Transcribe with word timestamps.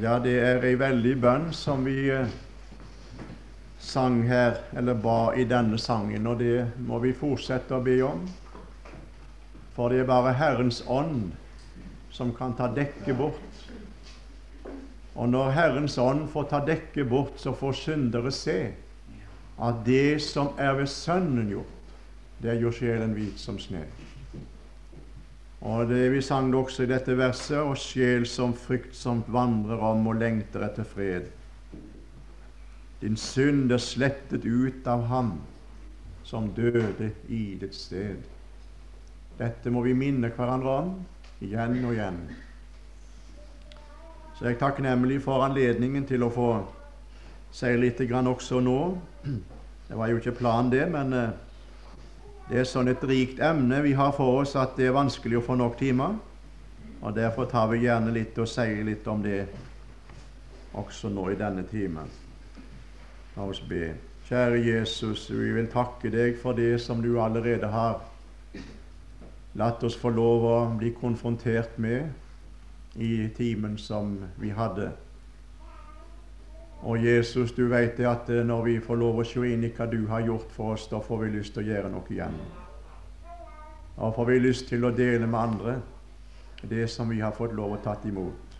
Ja, 0.00 0.14
det 0.22 0.38
er 0.40 0.62
ei 0.64 0.76
veldig 0.78 1.12
bønn 1.20 1.50
som 1.52 1.82
vi 1.84 2.06
eh, 2.08 2.30
sang 3.82 4.22
her, 4.24 4.54
eller 4.78 4.96
ba 4.96 5.34
i 5.36 5.44
denne 5.44 5.76
sangen, 5.76 6.24
og 6.30 6.38
det 6.40 6.62
må 6.86 7.00
vi 7.02 7.10
fortsette 7.12 7.76
å 7.76 7.82
be 7.84 7.98
om. 8.06 8.22
For 9.76 9.92
det 9.92 10.00
er 10.00 10.08
bare 10.08 10.32
Herrens 10.38 10.80
ånd 10.88 11.34
som 12.14 12.32
kan 12.36 12.54
ta 12.56 12.70
dekket 12.72 13.18
bort. 13.18 13.66
Og 15.12 15.28
når 15.28 15.52
Herrens 15.58 15.98
ånd 16.00 16.24
får 16.32 16.48
ta 16.54 16.62
dekket 16.64 17.10
bort, 17.10 17.36
så 17.42 17.52
får 17.52 17.76
syndere 17.82 18.32
se 18.32 18.60
at 19.60 19.84
det 19.84 20.22
som 20.24 20.54
er 20.56 20.78
ved 20.78 20.88
Sønnen 20.88 21.52
gjort, 21.52 21.92
det 22.40 22.56
gjør 22.62 22.78
sjelen 22.78 23.12
hvit 23.18 23.36
som 23.40 23.60
snø. 23.60 23.84
Og 25.62 25.88
det 25.88 26.10
Vi 26.12 26.20
sang 26.22 26.50
det 26.50 26.58
også 26.58 26.82
i 26.82 26.90
dette 26.90 27.14
verset, 27.18 27.58
og 27.58 27.76
sjel 27.78 28.26
som 28.26 28.54
fryktsomt 28.54 29.28
vandrer 29.30 29.78
om 29.78 30.06
og 30.10 30.18
lengter 30.18 30.64
etter 30.66 30.84
fred. 30.84 31.30
Din 33.02 33.16
synd 33.16 33.70
er 33.72 33.78
slettet 33.82 34.44
ut 34.44 34.86
av 34.86 35.06
ham 35.10 35.32
som 36.26 36.50
døde 36.54 37.12
i 37.28 37.58
ditt 37.60 37.74
sted. 37.74 38.18
Dette 39.38 39.70
må 39.70 39.82
vi 39.86 39.94
minne 39.94 40.30
hverandre 40.34 40.74
om 40.82 40.92
igjen 41.42 41.78
og 41.84 41.94
igjen. 41.94 42.18
Så 44.34 44.46
jeg 44.48 44.56
er 44.56 44.60
takknemlig 44.62 45.20
for 45.22 45.44
anledningen 45.46 46.06
til 46.06 46.26
å 46.26 46.30
få 46.34 46.50
si 47.54 47.70
litt 47.78 48.02
grann 48.10 48.30
også 48.30 48.60
nå. 48.64 48.78
Det 49.22 49.98
var 49.98 50.10
jo 50.10 50.18
ikke 50.18 50.38
planen, 50.38 50.70
det, 50.72 50.86
men 50.90 51.12
eh, 51.12 51.34
det 52.52 52.58
er 52.60 52.66
sånn 52.68 52.90
et 52.92 53.04
rikt 53.08 53.38
emne 53.40 53.78
vi 53.80 53.94
har 53.96 54.10
for 54.12 54.42
oss 54.42 54.50
at 54.60 54.74
det 54.76 54.90
er 54.90 54.92
vanskelig 54.92 55.38
å 55.38 55.44
få 55.46 55.54
nok 55.56 55.78
timer. 55.80 56.18
Og 57.00 57.14
Derfor 57.16 57.46
tar 57.48 57.70
vi 57.70 57.78
gjerne 57.86 58.12
litt 58.12 58.36
og 58.36 58.50
sier 58.50 58.82
litt 58.84 59.06
om 59.08 59.22
det 59.24 59.46
også 60.76 61.08
nå 61.08 61.30
i 61.32 61.38
denne 61.40 61.64
timen. 61.70 62.10
La 63.38 63.46
oss 63.48 63.62
be. 63.64 63.94
Kjære 64.28 64.60
Jesus, 64.66 65.30
vi 65.32 65.48
vil 65.56 65.70
takke 65.72 66.12
deg 66.12 66.36
for 66.42 66.52
det 66.52 66.74
som 66.84 67.00
du 67.00 67.14
allerede 67.24 67.72
har 67.72 68.02
latt 69.56 69.88
oss 69.88 69.96
få 69.96 70.12
lov 70.12 70.44
å 70.44 70.58
bli 70.76 70.92
konfrontert 70.92 71.80
med 71.80 73.00
i 73.00 73.30
timen 73.32 73.80
som 73.80 74.18
vi 74.36 74.52
hadde. 74.52 74.90
Og 76.82 77.04
Jesus, 77.04 77.52
du 77.54 77.68
vet 77.70 77.96
det 77.96 78.08
at 78.10 78.30
eh, 78.30 78.42
når 78.46 78.62
vi 78.66 78.76
får 78.82 78.98
lov 78.98 79.20
å 79.22 79.26
se 79.26 79.42
inn 79.46 79.62
i 79.62 79.70
hva 79.70 79.86
du 79.86 80.00
har 80.10 80.24
gjort 80.26 80.50
for 80.50 80.74
oss, 80.74 80.88
da 80.90 80.98
får 81.02 81.24
vi 81.24 81.34
lyst 81.36 81.54
til 81.54 81.62
å 81.62 81.68
gjøre 81.68 81.90
noe 81.92 82.10
igjen. 82.10 82.38
Da 83.96 84.08
får 84.10 84.30
vi 84.32 84.38
lyst 84.42 84.66
til 84.70 84.84
å 84.84 84.94
dele 84.96 85.28
med 85.28 85.40
andre 85.40 85.76
det 86.62 86.88
som 86.90 87.10
vi 87.10 87.20
har 87.22 87.34
fått 87.36 87.54
lov 87.54 87.76
å 87.76 87.82
tatt 87.82 88.06
imot. 88.06 88.56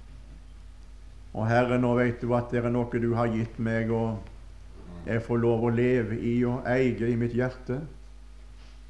Og 1.32 1.48
Herre, 1.48 1.78
nå 1.80 1.94
vet 1.96 2.20
du 2.20 2.34
at 2.36 2.52
det 2.52 2.60
er 2.62 2.70
noe 2.70 3.00
du 3.00 3.10
har 3.16 3.30
gitt 3.32 3.58
meg, 3.58 3.90
og 3.90 5.08
jeg 5.08 5.22
får 5.24 5.42
lov 5.42 5.66
å 5.66 5.74
leve 5.74 6.18
i 6.18 6.36
og 6.46 6.66
eie 6.68 7.08
i 7.08 7.18
mitt 7.18 7.34
hjerte, 7.34 7.80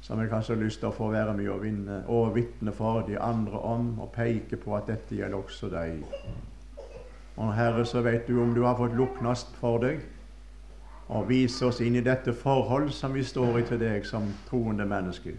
som 0.03 0.19
jeg 0.19 0.29
kanskje 0.29 0.57
har 0.57 0.61
lyst 0.61 0.81
til 0.81 0.91
å 0.91 0.97
få 0.97 1.07
være 1.13 1.33
med 1.37 1.49
og 1.49 1.61
vinne 1.63 2.01
og 2.11 2.33
vitne 2.35 2.73
for 2.75 3.05
de 3.07 3.15
andre 3.17 3.61
om, 3.65 3.93
og 4.03 4.11
peke 4.13 4.59
på 4.59 4.75
at 4.77 4.91
dette 4.91 5.15
gjelder 5.15 5.39
også 5.39 5.71
deg. 5.71 6.03
Og 7.35 7.53
Herre, 7.53 7.85
så 7.85 8.01
vet 8.01 8.27
du 8.27 8.41
om 8.41 8.53
du 8.55 8.63
har 8.63 8.77
fått 8.77 8.95
luknast 8.97 9.55
for 9.57 9.81
deg 9.81 10.03
og 11.13 11.27
vise 11.29 11.65
oss 11.65 11.81
inn 11.83 11.97
i 11.99 12.03
dette 12.05 12.33
forhold 12.33 12.91
som 12.95 13.13
vi 13.13 13.23
står 13.25 13.59
i 13.59 13.63
til 13.67 13.81
deg 13.81 14.05
som 14.07 14.29
troende 14.47 14.85
mennesker. 14.85 15.35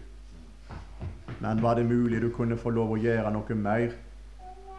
Men 1.39 1.61
var 1.63 1.75
det 1.75 1.85
mulig 1.85 2.21
du 2.21 2.29
kunne 2.31 2.57
få 2.57 2.71
lov 2.75 2.95
å 2.95 2.99
gjøre 3.01 3.31
noe 3.33 3.57
mer, 3.59 3.95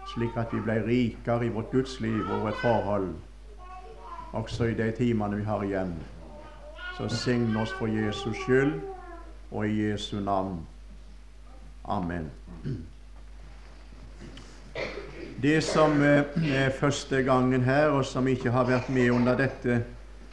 slik 0.07 0.37
at 0.41 0.53
vi 0.55 0.63
ble 0.63 0.79
rikere 0.87 1.47
i 1.47 1.53
vårt 1.53 1.73
gudsliv 1.73 2.31
og 2.31 2.47
vårt 2.47 2.61
forhold, 2.61 3.11
også 4.33 4.71
i 4.71 4.79
de 4.79 4.91
timene 4.97 5.41
vi 5.41 5.49
har 5.49 5.65
igjen? 5.65 5.97
Så 6.97 7.09
sign 7.13 7.57
oss 7.57 7.75
for 7.77 7.93
Jesus 7.93 8.37
skyld 8.41 8.79
og 9.51 9.67
i 9.67 9.83
Jesu 9.83 10.21
navn. 10.21 10.63
Amen. 11.85 12.31
Det 15.43 15.61
som 15.61 16.03
eh, 16.03 16.25
er 16.49 16.71
første 16.71 17.19
gangen 17.23 17.63
her, 17.63 17.91
og 17.93 18.07
som 18.09 18.25
ikke 18.29 18.51
har 18.51 18.65
vært 18.65 18.87
med 18.89 19.11
under 19.13 19.37
dette, 19.37 19.83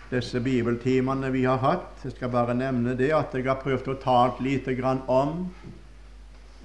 disse 0.07 0.39
bibeltimene 0.39 1.31
vi 1.33 1.41
har 1.43 1.57
hatt 1.59 2.03
Jeg 2.05 2.13
skal 2.13 2.29
bare 2.31 2.53
nevne 2.55 2.93
det 2.95 3.09
at 3.11 3.33
jeg 3.35 3.43
har 3.43 3.57
prøvd 3.59 3.89
å 3.91 3.95
ta 3.99 4.29
grann 4.77 5.01
om 5.11 5.49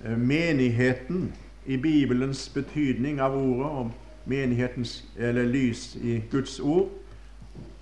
eh, 0.04 0.14
menigheten 0.14 1.32
i 1.66 1.76
Bibelens 1.76 2.48
betydning 2.54 3.18
av 3.20 3.34
ordet, 3.34 3.66
og 3.66 3.90
menighetens 4.30 5.02
eller 5.18 5.42
lys 5.42 5.96
i 5.96 6.20
Guds 6.30 6.60
ord, 6.60 6.92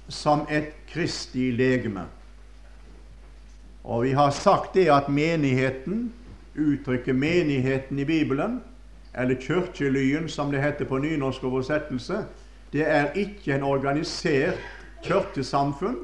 som 0.08 0.46
et 0.48 0.72
kristig 0.88 1.52
legeme. 1.52 2.06
Og 3.84 4.06
vi 4.06 4.14
har 4.16 4.30
sagt 4.30 4.74
det 4.74 4.88
at 4.88 5.12
menigheten, 5.12 6.12
uttrykket 6.54 7.14
menigheten 7.14 7.98
i 7.98 8.08
Bibelen, 8.08 8.60
eller 9.16 9.34
kirkelyen, 9.40 10.28
som 10.28 10.50
det 10.50 10.62
heter 10.62 10.84
på 10.84 10.98
nynorsk 10.98 11.44
oversettelse, 11.44 12.24
det 12.72 12.90
er 12.90 13.12
ikke 13.12 13.54
en 13.54 13.62
organisert 13.62 14.58
kirkesamfunn. 15.02 15.96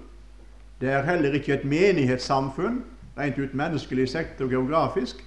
Det 0.80 0.90
er 0.90 1.02
heller 1.02 1.32
ikke 1.32 1.54
et 1.54 1.64
menighetssamfunn, 1.64 2.84
rent 3.18 3.38
ut 3.38 3.54
menneskelig 3.54 4.08
sektor 4.08 4.44
og 4.44 4.50
geografisk. 4.50 5.24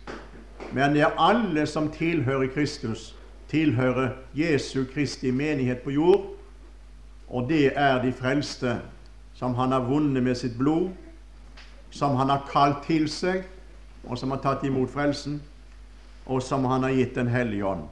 Men 0.73 0.93
det 0.93 1.01
er 1.01 1.19
alle 1.19 1.65
som 1.65 1.91
tilhører 1.91 2.47
Kristus, 2.47 3.15
tilhører 3.47 4.09
Jesu 4.33 4.83
Kristi 4.93 5.31
menighet 5.31 5.77
på 5.77 5.89
jord. 5.89 6.25
Og 7.27 7.49
det 7.49 7.71
er 7.75 8.01
de 8.01 8.13
frelste, 8.13 8.79
som 9.33 9.55
han 9.55 9.71
har 9.71 9.79
vunnet 9.79 10.23
med 10.23 10.35
sitt 10.35 10.57
blod, 10.57 10.89
som 11.89 12.15
han 12.15 12.29
har 12.29 12.47
kalt 12.51 12.83
til 12.87 13.09
seg, 13.09 13.43
og 14.03 14.17
som 14.17 14.31
har 14.31 14.41
tatt 14.43 14.63
imot 14.63 14.89
frelsen 14.89 15.41
og 16.25 16.43
som 16.43 16.65
Han 16.65 16.83
har 16.83 16.89
gitt 16.89 17.15
Den 17.15 17.27
hellige 17.27 17.65
ånd. 17.65 17.87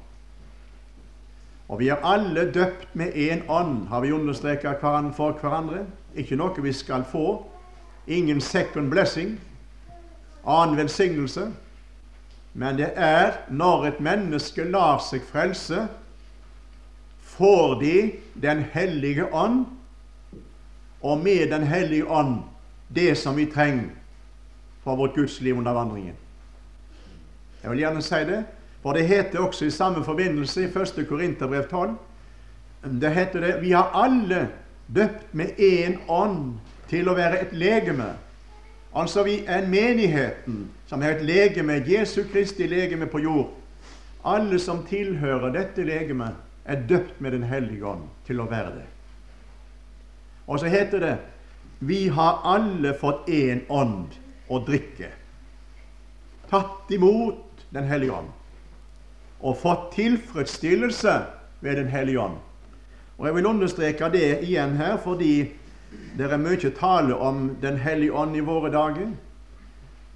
Og 1.69 1.79
vi 1.79 1.87
er 1.89 2.03
alle 2.03 2.51
døpt 2.51 2.95
med 2.95 3.13
én 3.15 3.47
ånd, 3.49 3.87
har 3.87 4.01
vi 4.01 4.11
understreket 4.11 4.81
for 5.15 5.31
hverandre. 5.41 5.85
Ikke 6.15 6.35
noe 6.35 6.61
vi 6.61 6.73
skal 6.73 7.03
få. 7.03 7.45
Ingen 8.07 8.41
second 8.41 8.91
blessing, 8.91 9.39
annen 10.45 10.77
velsignelse. 10.77 11.51
Men 12.53 12.77
det 12.77 12.91
er 12.95 13.31
når 13.49 13.85
et 13.85 13.99
menneske 13.99 14.63
lar 14.63 14.99
seg 14.99 15.23
frelse, 15.25 15.87
får 17.21 17.79
de 17.79 18.11
Den 18.41 18.65
hellige 18.73 19.33
ånd, 19.33 19.65
og 21.01 21.17
med 21.23 21.49
Den 21.49 21.63
hellige 21.63 22.05
ånd 22.05 22.43
det 22.95 23.17
som 23.17 23.35
vi 23.35 23.45
trenger 23.45 23.89
for 24.83 24.95
vårt 24.95 25.15
gudsliv 25.15 25.57
under 25.57 25.73
vandringen. 25.73 26.15
Jeg 27.63 27.71
vil 27.71 27.79
gjerne 27.79 28.01
si 28.03 28.19
det, 28.27 28.41
for 28.83 28.93
det 28.93 29.07
heter 29.07 29.39
også 29.39 29.65
i 29.65 29.71
samme 29.71 30.03
forbindelse 30.03 30.65
i 30.65 30.67
1. 30.67 31.05
Korinterbrev 31.07 31.69
12 31.69 31.95
Det 33.01 33.13
heter 33.15 33.39
det 33.39 33.61
vi 33.61 33.71
har 33.71 33.91
alle 33.95 34.49
døpt 34.95 35.31
med 35.31 35.55
én 35.57 35.97
ånd 36.11 36.59
til 36.89 37.07
å 37.07 37.15
være 37.15 37.39
et 37.41 37.53
legeme. 37.55 38.09
Altså 38.95 39.23
vi 39.23 39.39
er 39.47 39.67
menigheten, 39.67 40.67
som 40.87 41.01
er 41.01 41.15
et 41.15 41.23
legeme, 41.25 41.79
Jesu 41.87 42.23
Kristi 42.33 42.67
legeme 42.67 43.07
på 43.07 43.23
jord. 43.23 43.53
Alle 44.25 44.59
som 44.59 44.83
tilhører 44.85 45.55
dette 45.55 45.83
legemet, 45.83 46.35
er 46.65 46.83
døpt 46.87 47.21
med 47.21 47.31
Den 47.31 47.43
hellige 47.43 47.85
ånd 47.85 48.03
til 48.27 48.39
å 48.39 48.47
være 48.47 48.75
det. 48.75 48.85
Og 50.47 50.59
så 50.59 50.67
heter 50.67 50.99
det 50.99 51.15
vi 51.83 52.07
har 52.07 52.39
alle 52.47 52.93
fått 52.95 53.27
én 53.27 53.65
ånd 53.67 54.13
å 54.47 54.59
drikke. 54.63 55.09
Tatt 56.47 56.91
imot 56.95 57.52
den 57.73 57.83
hellige 57.89 58.13
ånd. 58.13 58.29
Og 59.43 59.57
fått 59.57 59.91
tilfredsstillelse 59.95 61.17
ved 61.59 61.75
Den 61.75 61.87
hellige 61.87 62.19
ånd. 62.19 62.37
Og 63.17 63.25
Jeg 63.25 63.35
vil 63.35 63.45
understreke 63.45 64.09
det 64.09 64.43
igjen 64.43 64.77
her, 64.77 64.97
fordi 64.97 65.51
det 66.17 66.31
er 66.31 66.37
mye 66.37 66.71
tale 66.79 67.15
om 67.15 67.55
Den 67.61 67.77
hellige 67.77 68.13
ånd 68.13 68.35
i 68.35 68.39
våre 68.39 68.71
dager. 68.71 69.11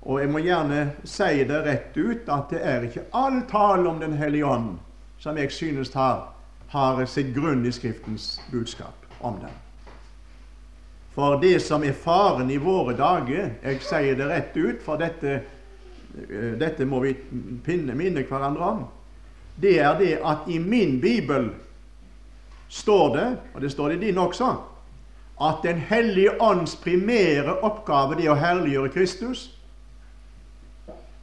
Og 0.02 0.22
jeg 0.22 0.30
må 0.30 0.40
gjerne 0.40 0.92
si 1.04 1.44
det 1.44 1.64
rett 1.66 1.98
ut 1.98 2.30
at 2.30 2.50
det 2.50 2.62
er 2.64 2.88
ikke 2.88 3.08
all 3.14 3.42
tale 3.50 3.90
om 3.90 4.00
Den 4.00 4.14
hellige 4.14 4.46
ånd 4.46 4.78
som 5.20 5.38
jeg 5.38 5.52
synes 5.52 5.94
har, 5.94 6.30
har 6.68 7.06
sitt 7.06 7.34
grunn 7.36 7.66
i 7.66 7.72
Skriftens 7.72 8.40
budskap 8.52 9.06
om 9.20 9.40
den. 9.42 9.54
For 11.16 11.40
det 11.42 11.62
som 11.66 11.84
er 11.84 11.98
faren 11.98 12.52
i 12.54 12.60
våre 12.62 12.94
dager 12.94 13.56
Jeg 13.64 13.82
sier 13.82 14.16
det 14.16 14.28
rett 14.30 14.58
ut, 14.58 14.82
for 14.86 15.02
dette 15.02 15.42
dette 16.60 16.86
må 16.86 17.02
vi 17.04 17.14
pinne, 17.66 17.96
minne 17.96 18.24
hverandre 18.26 18.70
om, 18.72 18.86
det 19.62 19.80
er 19.82 19.98
det 20.00 20.14
at 20.26 20.48
i 20.48 20.58
min 20.62 21.02
bibel 21.02 21.50
står 22.70 23.16
det, 23.16 23.28
og 23.54 23.62
det 23.62 23.72
står 23.72 23.90
det 23.90 23.98
i 23.98 24.06
din 24.08 24.18
også, 24.18 24.56
at 25.42 25.56
Den 25.64 25.78
hellige 25.78 26.42
ånds 26.42 26.76
primære 26.76 27.60
oppgave 27.62 28.18
er 28.24 28.32
å 28.32 28.36
herliggjøre 28.36 28.90
Kristus. 28.90 29.52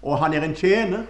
Og 0.03 0.19
han 0.19 0.35
er 0.35 0.45
en 0.47 0.55
tjener 0.55 1.03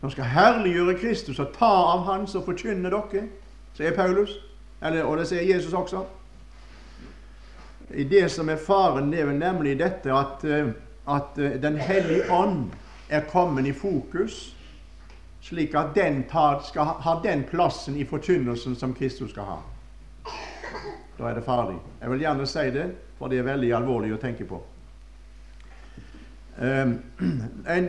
som 0.00 0.10
skal 0.10 0.24
herliggjøre 0.24 0.98
Kristus 1.00 1.38
og 1.40 1.54
ta 1.56 1.70
av 1.94 2.04
Han 2.04 2.26
som 2.26 2.44
forkynner 2.44 2.90
dere, 2.90 3.28
sier 3.76 3.96
Paulus. 3.96 4.36
Eller, 4.82 5.04
og 5.04 5.18
det 5.18 5.28
sier 5.28 5.42
Jesus 5.42 5.72
også. 5.72 6.04
I 7.94 8.04
det 8.04 8.30
som 8.30 8.48
er 8.48 8.56
faren, 8.56 9.10
det 9.12 9.20
er 9.20 9.26
vel 9.28 9.40
nemlig 9.40 9.78
dette 9.78 10.12
at, 10.14 10.44
eh, 10.44 10.70
at 11.08 11.38
eh, 11.38 11.56
Den 11.62 11.76
hellige 11.76 12.30
ånd 12.32 12.70
er 13.10 13.26
kommet 13.28 13.66
i 13.66 13.72
fokus, 13.72 14.56
slik 15.42 15.74
at 15.74 15.94
den 15.94 16.24
tar, 16.30 16.62
skal 16.64 16.94
ha 17.04 17.20
den 17.24 17.44
plassen 17.48 17.96
i 17.96 18.04
forkynnelsen 18.04 18.76
som 18.76 18.94
Kristus 18.94 19.30
skal 19.30 19.48
ha. 19.48 19.60
Da 21.18 21.28
er 21.28 21.34
det 21.34 21.44
farlig. 21.44 21.76
Jeg 22.00 22.10
vil 22.10 22.22
gjerne 22.24 22.46
si 22.48 22.66
det, 22.72 22.90
for 23.18 23.28
det 23.28 23.40
er 23.40 23.48
veldig 23.48 23.72
alvorlig 23.76 24.14
å 24.16 24.20
tenke 24.20 24.48
på. 24.48 24.60
Um, 26.60 26.98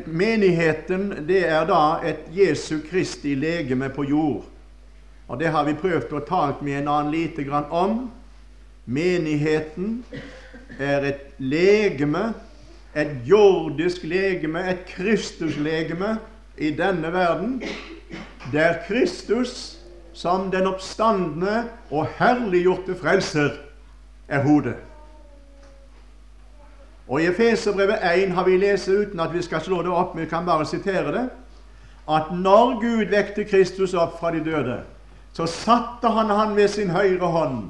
menigheten 0.05 1.09
det 1.27 1.41
er 1.43 1.65
da 1.67 1.97
et 2.07 2.29
Jesu 2.31 2.77
Kristi 2.85 3.33
legeme 3.35 3.89
på 3.91 4.05
jord. 4.07 4.45
Og 5.27 5.39
Det 5.39 5.49
har 5.51 5.65
vi 5.67 5.73
prøvd 5.75 6.13
å 6.13 6.21
tale 6.23 6.55
med 6.63 6.77
en 6.77 6.87
annen 6.87 7.11
lite 7.11 7.43
grann 7.43 7.67
om. 7.67 7.97
Menigheten 8.85 10.05
er 10.79 11.03
et 11.07 11.21
legeme, 11.39 12.33
et 12.95 13.11
jordisk 13.25 14.03
legeme, 14.03 14.63
et 14.69 14.85
Kristuslegeme 14.85 16.17
i 16.57 16.71
denne 16.75 17.13
verden, 17.13 17.61
der 18.51 18.73
Kristus 18.87 19.77
som 20.13 20.51
den 20.51 20.67
oppstandende 20.67 21.63
og 21.91 22.07
herliggjorte 22.19 22.95
frelser 22.95 23.49
er 24.27 24.43
hodet. 24.43 24.75
Og 27.07 27.21
I 27.21 27.27
Efeserbrevet 27.27 27.99
1 28.15 28.31
har 28.31 28.43
vi 28.43 28.57
lest 28.57 28.87
uten 28.87 29.19
at 29.19 29.33
vi 29.33 29.41
skal 29.41 29.61
slå 29.61 29.81
det 29.83 29.91
opp, 29.91 30.17
vi 30.17 30.25
kan 30.25 30.45
bare 30.45 30.65
sitere 30.65 31.11
det, 31.11 31.25
at 32.09 32.31
når 32.35 32.79
Gud 32.81 33.05
vekte 33.11 33.43
Kristus 33.43 33.93
opp 33.93 34.19
fra 34.19 34.31
de 34.31 34.43
døde, 34.43 34.81
så 35.33 35.45
satte 35.47 36.11
han 36.11 36.29
han 36.29 36.55
ved 36.55 36.67
sin 36.67 36.89
høyre 36.89 37.27
hånd 37.27 37.69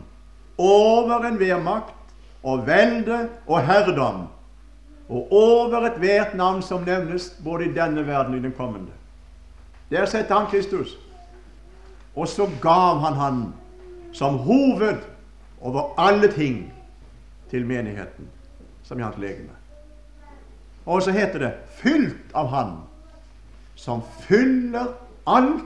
over 0.57 1.25
enhver 1.25 1.61
makt 1.61 2.13
og 2.43 2.65
velde 2.67 3.27
og 3.47 3.61
herredom, 3.65 4.27
og 5.11 5.27
over 5.31 5.85
ethvert 5.89 6.35
navn 6.39 6.61
som 6.63 6.85
nevnes 6.87 7.33
både 7.43 7.65
i 7.67 7.73
denne 7.75 8.05
verden 8.07 8.33
og 8.33 8.39
i 8.39 8.43
den 8.43 8.55
kommende. 8.55 8.91
Der 9.91 10.05
setter 10.05 10.39
han 10.39 10.47
Kristus. 10.47 10.95
Og 12.15 12.27
så 12.27 12.47
gav 12.61 12.99
han 12.99 13.13
han 13.13 13.41
som 14.13 14.37
hoved 14.37 15.03
over 15.61 15.93
alle 15.99 16.31
ting 16.31 16.73
til 17.49 17.65
menigheten, 17.65 18.27
som 18.83 18.99
i 18.99 19.03
hans 19.03 19.17
legeme. 19.17 19.55
Og 20.85 21.03
så 21.03 21.11
heter 21.11 21.39
det 21.39 21.53
'fylt 21.75 22.33
av 22.33 22.47
Han 22.47 22.77
som 23.75 24.01
fyller 24.19 24.87
alt 25.27 25.63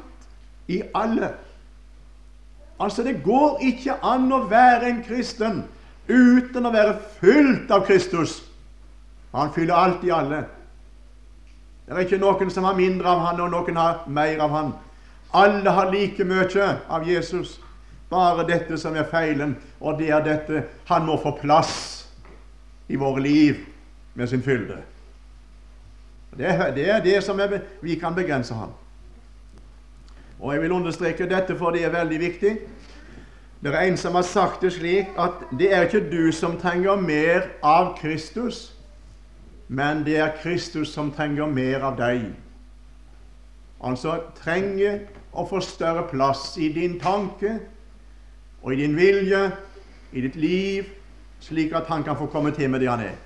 i 0.68 0.82
alle'. 0.96 1.34
Altså, 2.80 3.04
det 3.04 3.24
går 3.24 3.60
ikke 3.62 3.94
an 4.04 4.32
å 4.32 4.48
være 4.48 4.90
en 4.90 5.04
kristen 5.04 5.64
uten 6.10 6.66
å 6.66 6.72
være 6.72 6.98
fylt 7.22 7.72
av 7.72 7.86
Kristus. 7.86 8.45
Han 9.36 9.54
fyller 9.54 9.76
alt 9.76 10.04
i 10.04 10.12
alle. 10.16 10.46
Det 11.86 11.94
er 11.94 12.06
ikke 12.06 12.22
noen 12.22 12.50
som 12.50 12.66
har 12.66 12.78
mindre 12.78 13.10
av 13.12 13.22
han, 13.28 13.42
og 13.44 13.52
noen 13.52 13.78
har 13.78 14.06
mer 14.08 14.42
av 14.42 14.54
han. 14.56 14.74
Alle 15.36 15.70
har 15.76 15.92
like 15.92 16.24
mye 16.26 16.68
av 16.90 17.08
Jesus. 17.08 17.60
Bare 18.10 18.46
dette 18.48 18.78
som 18.78 18.96
er 18.96 19.08
feilen, 19.10 19.56
og 19.82 20.00
det 20.00 20.12
er 20.14 20.24
dette 20.24 20.64
han 20.88 21.06
må 21.06 21.18
få 21.22 21.34
plass 21.42 21.76
i 22.88 22.96
våre 22.96 23.22
liv 23.22 23.66
med 24.14 24.30
sin 24.30 24.44
fylde. 24.46 24.78
Det 26.38 26.48
er 26.48 26.72
det, 26.76 26.90
er 26.90 27.04
det 27.04 27.24
som 27.24 27.40
er, 27.40 27.60
vi 27.82 27.96
kan 27.96 28.16
begrense 28.16 28.54
ham. 28.54 28.72
Og 30.40 30.54
Jeg 30.54 30.62
vil 30.62 30.72
understreke 30.72 31.30
dette, 31.30 31.58
for 31.58 31.72
det 31.72 31.86
er 31.86 31.90
veldig 31.90 32.20
viktig. 32.20 32.58
Det 33.64 33.74
er 33.74 33.88
en 33.88 33.98
som 33.98 34.16
har 34.16 34.22
sagt 34.22 34.62
det 34.62 34.74
slik 34.74 35.16
at 35.18 35.44
det 35.60 35.74
er 35.74 35.88
ikke 35.88 36.06
du 36.12 36.32
som 36.32 36.60
trenger 36.60 36.96
mer 37.02 37.48
av 37.64 37.96
Kristus, 37.98 38.75
men 39.68 40.04
det 40.06 40.18
er 40.18 40.36
Kristus 40.42 40.94
som 40.94 41.12
trenger 41.12 41.50
mer 41.50 41.86
av 41.88 41.98
deg. 41.98 42.28
Altså 43.86 44.20
trenger 44.38 45.00
å 45.34 45.46
få 45.50 45.62
større 45.64 46.06
plass 46.10 46.54
i 46.62 46.70
din 46.74 47.00
tanke 47.02 47.58
og 48.62 48.74
i 48.74 48.80
din 48.82 48.96
vilje, 48.98 49.42
i 50.16 50.22
ditt 50.24 50.38
liv, 50.40 50.90
slik 51.44 51.74
at 51.76 51.90
han 51.92 52.04
kan 52.04 52.18
få 52.18 52.30
komme 52.32 52.54
til 52.56 52.70
med 52.70 52.82
det 52.82 52.90
han 52.90 53.04
er. 53.06 53.18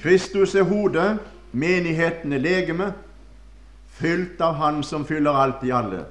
Kristus 0.00 0.54
er 0.54 0.66
hodet, 0.66 1.18
menigheten 1.52 2.32
er 2.32 2.42
legeme, 2.42 2.92
fylt 4.00 4.40
av 4.40 4.54
Han 4.54 4.82
som 4.82 5.04
fyller 5.06 5.36
alt 5.36 5.64
i 5.64 5.70
alle. 5.70 6.04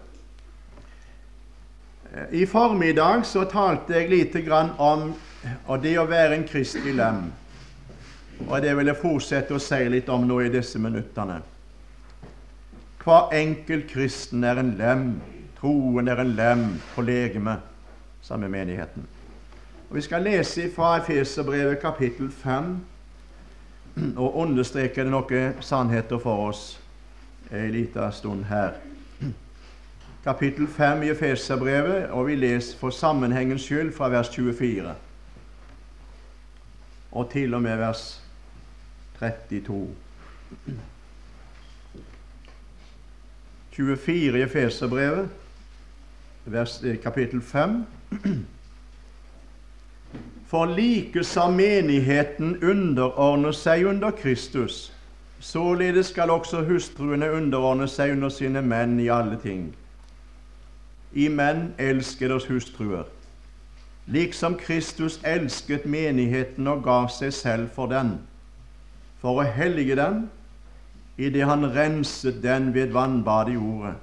I 2.31 2.45
formiddag 2.45 3.25
så 3.25 3.43
talte 3.49 3.93
jeg 3.93 4.09
lite 4.09 4.41
grann 4.41 4.71
om 4.77 5.13
det 5.81 5.95
å 5.99 6.07
være 6.09 6.35
en 6.35 6.47
kristelig 6.47 6.95
lem. 6.97 7.29
Og 8.47 8.61
det 8.63 8.75
vil 8.77 8.87
jeg 8.87 8.99
fortsette 9.01 9.55
å 9.55 9.61
si 9.61 9.79
litt 9.91 10.09
om 10.11 10.27
nå 10.27 10.39
i 10.43 10.51
disse 10.51 10.79
minuttene. 10.79 11.39
Hver 13.03 13.33
enkelt 13.35 13.87
kristen 13.91 14.43
er 14.43 14.59
en 14.59 14.75
lem. 14.79 15.05
Troen 15.59 16.07
er 16.07 16.21
en 16.21 16.35
lem 16.35 16.65
på 16.93 17.03
legeme, 17.03 17.57
sammen 18.21 18.51
med 18.51 18.67
menigheten. 18.67 19.07
Og 19.89 19.95
Vi 19.95 20.01
skal 20.01 20.23
lese 20.23 20.69
fra 20.75 20.97
Efeserbrevet 20.99 21.81
kapittel 21.81 22.31
5 22.31 22.77
og 24.15 24.35
understreke 24.35 25.03
noen 25.03 25.57
sannheter 25.59 26.19
for 26.21 26.49
oss 26.51 26.79
en 27.51 27.71
liten 27.73 28.11
stund 28.11 28.45
her. 28.45 28.77
Kapittel 30.23 30.67
5 30.67 31.03
i 31.03 31.09
Efeserbrevet, 31.09 32.09
og 32.11 32.27
vi 32.27 32.35
leser 32.35 32.77
for 32.77 32.89
sammenhengens 32.89 33.65
skyld 33.65 33.93
fra 33.95 34.09
vers 34.09 34.29
24 34.29 34.95
og 37.11 37.29
til 37.31 37.53
og 37.53 37.61
med 37.61 37.77
vers 37.77 38.23
32. 39.19 39.95
24 43.71 44.39
i 44.39 44.41
Efeserbrevet, 44.41 45.29
eh, 46.83 47.01
kapittel 47.03 47.41
5. 47.41 47.85
For 50.49 50.65
like 50.65 51.23
som 51.23 51.53
menigheten 51.53 52.63
underordner 52.63 53.51
seg 53.51 53.85
under 53.85 54.11
Kristus, 54.11 54.93
således 55.39 56.05
skal 56.05 56.29
også 56.29 56.63
hustruene 56.65 57.31
underordne 57.31 57.87
seg 57.87 58.11
under 58.11 58.29
sine 58.29 58.61
menn 58.61 58.99
i 58.99 59.07
alle 59.13 59.37
ting. 59.43 59.75
I 61.13 61.27
menn 61.27 61.73
elsker 61.77 62.27
deres 62.27 62.49
hustruer, 62.49 63.05
liksom 64.09 64.57
Kristus 64.57 65.19
elsket 65.23 65.85
menigheten 65.85 66.67
og 66.67 66.83
ga 66.83 66.99
seg 67.13 67.33
selv 67.33 67.69
for 67.75 67.91
den, 67.91 68.15
for 69.21 69.41
å 69.41 69.45
hellige 69.45 69.97
den 69.99 70.23
idet 71.19 71.45
han 71.45 71.67
renset 71.75 72.39
den 72.43 72.71
ved 72.73 72.93
vannbadet 72.95 73.53
i 73.53 73.59
ordet, 73.59 73.95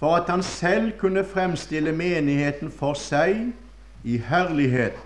for 0.00 0.16
at 0.16 0.30
han 0.32 0.42
selv 0.42 0.94
kunne 0.98 1.24
fremstille 1.24 1.92
menigheten 1.92 2.72
for 2.72 2.98
seg 2.98 3.50
i 4.02 4.16
herlighet, 4.16 4.98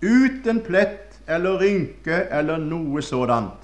uten 0.00 0.62
plett 0.62 1.18
eller 1.26 1.58
rynke 1.60 2.22
eller 2.30 2.62
noe 2.62 3.02
sådant, 3.02 3.58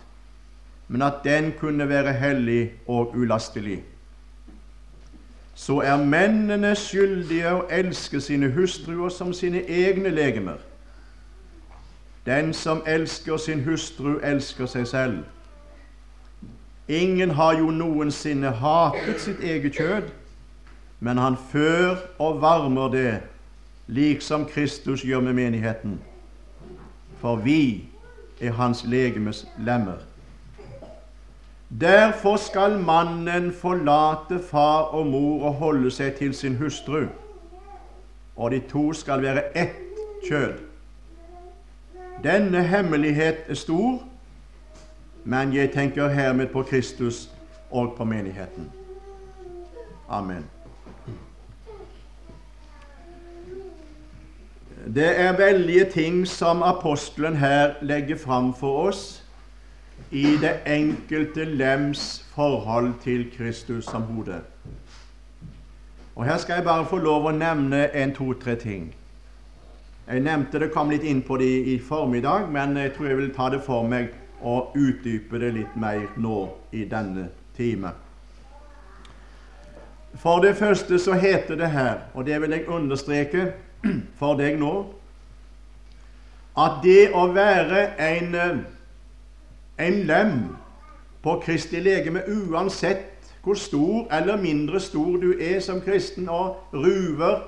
men 0.88 1.06
at 1.06 1.22
den 1.24 1.52
kunne 1.60 1.88
være 1.88 2.12
hellig 2.18 2.72
og 2.90 3.14
ulastelig. 3.16 3.80
Så 5.62 5.78
er 5.78 5.96
mennene 5.96 6.72
skyldige 6.74 7.50
å 7.54 7.60
elske 7.70 8.18
sine 8.20 8.48
hustruer 8.50 9.12
som 9.14 9.30
sine 9.30 9.60
egne 9.70 10.10
legemer. 10.10 10.58
Den 12.26 12.50
som 12.54 12.80
elsker 12.86 13.38
sin 13.38 13.62
hustru, 13.62 14.16
elsker 14.26 14.66
seg 14.66 14.88
selv. 14.90 15.20
Ingen 16.88 17.30
har 17.38 17.60
jo 17.60 17.70
noensinne 17.70 18.50
hatet 18.58 19.22
sitt 19.22 19.38
eget 19.38 19.78
kjød, 19.78 20.10
men 21.00 21.22
han 21.22 21.38
før 21.52 21.94
og 22.18 22.42
varmer 22.42 22.90
det, 22.90 23.20
liksom 23.86 24.48
Kristus 24.50 25.04
gjør 25.06 25.22
med 25.28 25.38
menigheten. 25.38 26.00
For 27.20 27.38
vi 27.38 27.84
er 28.40 28.58
hans 28.58 28.82
legemes 28.84 29.46
lemmer. 29.58 30.02
Derfor 31.80 32.36
skal 32.36 32.78
mannen 32.78 33.52
forlate 33.52 34.42
far 34.50 34.80
og 34.80 35.06
mor 35.06 35.44
og 35.46 35.54
holde 35.54 35.90
seg 35.90 36.14
til 36.14 36.34
sin 36.34 36.56
hustru, 36.56 37.06
og 38.36 38.50
de 38.50 38.60
to 38.68 38.92
skal 38.92 39.22
være 39.22 39.44
ett 39.56 40.02
kjød. 40.28 40.52
Denne 42.24 42.62
hemmelighet 42.62 43.36
er 43.48 43.54
stor, 43.54 44.02
men 45.24 45.54
jeg 45.54 45.72
tenker 45.72 46.08
hermed 46.08 46.46
på 46.46 46.62
Kristus 46.62 47.30
og 47.70 47.94
på 47.96 48.04
menigheten. 48.04 48.70
Amen. 50.08 50.44
Det 54.94 55.20
er 55.20 55.36
veldige 55.36 55.84
ting 55.84 56.28
som 56.28 56.62
apostelen 56.62 57.36
her 57.36 57.74
legger 57.82 58.16
fram 58.16 58.54
for 58.54 58.88
oss 58.88 59.21
i 60.10 60.36
det 60.40 60.60
enkelte 60.66 61.44
lems 61.44 62.24
forhold 62.34 62.94
til 63.02 63.30
Kristus 63.36 63.84
som 63.84 64.02
hode. 64.02 64.40
Og 66.16 66.24
Her 66.24 66.36
skal 66.36 66.54
jeg 66.54 66.64
bare 66.64 66.86
få 66.86 66.98
lov 66.98 67.26
å 67.26 67.36
nevne 67.36 67.86
en 67.96 68.14
to-tre 68.14 68.54
ting. 68.56 68.94
Jeg 70.06 70.20
nevnte 70.20 70.58
det, 70.58 70.72
kom 70.74 70.90
litt 70.90 71.04
inn 71.08 71.22
på 71.22 71.36
det 71.40 71.50
i 71.72 71.78
formiddag, 71.78 72.48
men 72.50 72.76
jeg 72.76 72.92
tror 72.96 73.08
jeg 73.08 73.16
vil 73.16 73.34
ta 73.34 73.48
det 73.50 73.62
for 73.64 73.86
meg 73.88 74.10
og 74.42 74.74
utdype 74.76 75.38
det 75.38 75.52
litt 75.54 75.76
mer 75.78 76.08
nå 76.20 76.38
i 76.72 76.84
denne 76.90 77.28
time. 77.56 77.94
For 80.20 80.42
det 80.44 80.56
første 80.58 80.98
så 80.98 81.16
heter 81.16 81.56
det 81.56 81.70
her, 81.72 82.02
og 82.14 82.26
det 82.26 82.40
vil 82.42 82.52
jeg 82.52 82.68
understreke 82.68 83.52
for 84.20 84.36
deg 84.36 84.58
nå, 84.60 84.74
at 86.58 86.82
det 86.84 87.12
å 87.16 87.28
være 87.32 87.86
en, 88.02 88.34
en 89.82 90.02
lem 90.06 90.36
på 91.22 91.40
Kristi 91.44 91.80
legeme, 91.80 92.22
uansett 92.28 93.08
hvor 93.42 93.54
stor 93.54 94.14
eller 94.14 94.36
mindre 94.36 94.80
stor 94.80 95.16
du 95.16 95.34
er 95.40 95.60
som 95.60 95.80
kristen 95.80 96.28
og 96.28 96.56
ruver 96.72 97.40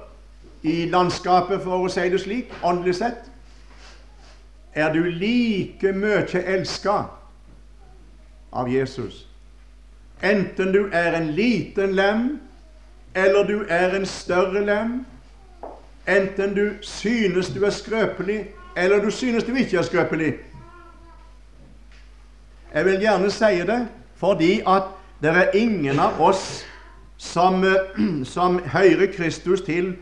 i 0.62 0.88
landskapet, 0.90 1.60
for 1.62 1.84
å 1.84 1.90
si 1.92 2.08
det 2.10 2.20
slik, 2.22 2.54
åndelig 2.64 2.96
sett, 2.98 3.28
er 4.74 4.90
du 4.92 5.04
like 5.04 5.92
mye 5.92 6.42
elska 6.56 6.96
av 8.52 8.70
Jesus. 8.72 9.26
Enten 10.22 10.72
du 10.72 10.88
er 10.92 11.14
en 11.14 11.30
liten 11.36 11.94
lem, 11.94 12.40
eller 13.14 13.46
du 13.46 13.66
er 13.68 13.94
en 13.94 14.06
større 14.06 14.64
lem. 14.66 15.04
Enten 16.08 16.54
du 16.54 16.72
synes 16.80 17.48
du 17.48 17.64
er 17.64 17.70
skrøpelig, 17.70 18.40
eller 18.76 19.04
du 19.04 19.10
synes 19.10 19.44
du 19.44 19.54
ikke 19.54 19.78
er 19.78 19.82
skrøpelig. 19.82 20.32
Jeg 22.74 22.84
vil 22.84 23.00
gjerne 23.00 23.30
si 23.30 23.60
det 23.66 23.80
fordi 24.18 24.60
at 24.66 24.90
det 25.22 25.30
er 25.30 25.54
ingen 25.54 26.00
av 26.00 26.20
oss 26.22 26.64
som, 27.16 27.62
som 28.34 28.58
hører 28.58 29.12
Kristus 29.16 29.62
til, 29.62 29.94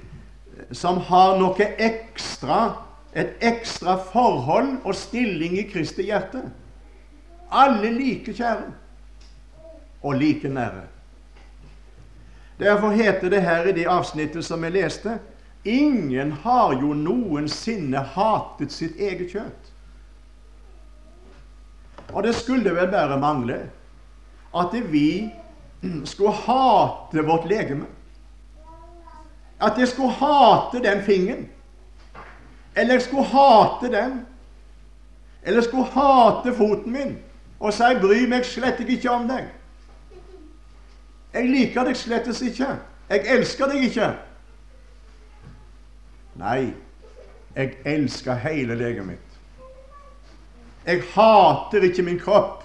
som 0.73 1.01
har 1.09 1.37
noe 1.41 1.69
ekstra, 1.79 2.63
et 3.13 3.37
ekstra 3.45 3.99
forhold 4.13 4.79
og 4.85 4.97
stilling 4.97 5.59
i 5.59 5.67
Kristi 5.69 6.07
hjerte. 6.09 6.41
Alle 7.53 7.91
like 7.93 8.33
kjære 8.33 8.71
og 10.03 10.17
like 10.17 10.49
nære. 10.49 10.87
Derfor 12.59 12.91
heter 12.91 13.29
det 13.29 13.43
her 13.43 13.69
i 13.69 13.73
det 13.73 13.87
avsnittet 13.91 14.45
som 14.45 14.65
jeg 14.65 14.73
leste 14.73 15.19
Ingen 15.65 16.33
har 16.33 16.73
jo 16.73 16.95
noensinne 16.95 18.01
hatet 18.17 18.73
sitt 18.75 18.97
eget 18.99 19.31
kjøtt. 19.31 19.62
Og 22.13 22.23
det 22.23 22.35
skulle 22.35 22.75
vel 22.75 22.91
bare 22.91 23.21
mangle 23.21 23.71
at 24.57 24.93
vi 24.93 25.31
skulle 26.05 26.33
hate 26.33 27.25
vårt 27.25 27.49
legeme. 27.49 27.87
At 29.61 29.79
jeg 29.79 29.89
skulle 29.89 30.13
hate 30.13 30.83
den 30.83 31.03
fingeren. 31.03 31.49
Eller 32.77 32.95
jeg 32.95 33.03
skulle 33.03 33.25
hate 33.25 33.93
den. 33.93 34.27
Eller 35.43 35.59
jeg 35.59 35.65
skulle 35.65 35.85
hate 35.85 36.55
foten 36.55 36.93
min 36.93 37.19
og 37.61 37.73
si 37.73 37.83
'bry 37.83 38.29
meg 38.29 38.45
slett 38.45 38.81
ikke 38.81 39.11
om 39.11 39.29
deg'. 39.29 39.49
Jeg 41.33 41.49
liker 41.49 41.85
deg 41.85 41.97
slettes 41.97 42.43
ikke. 42.43 42.77
Jeg 43.09 43.25
elsker 43.27 43.67
deg 43.67 43.85
ikke. 43.85 44.09
Nei, 46.35 46.75
jeg 47.57 47.77
elsker 47.85 48.35
hele 48.35 48.75
legemet 48.75 49.07
mitt. 49.07 49.32
Jeg 50.87 51.03
hater 51.15 51.85
ikke 51.87 52.03
min 52.03 52.19
kropp. 52.19 52.65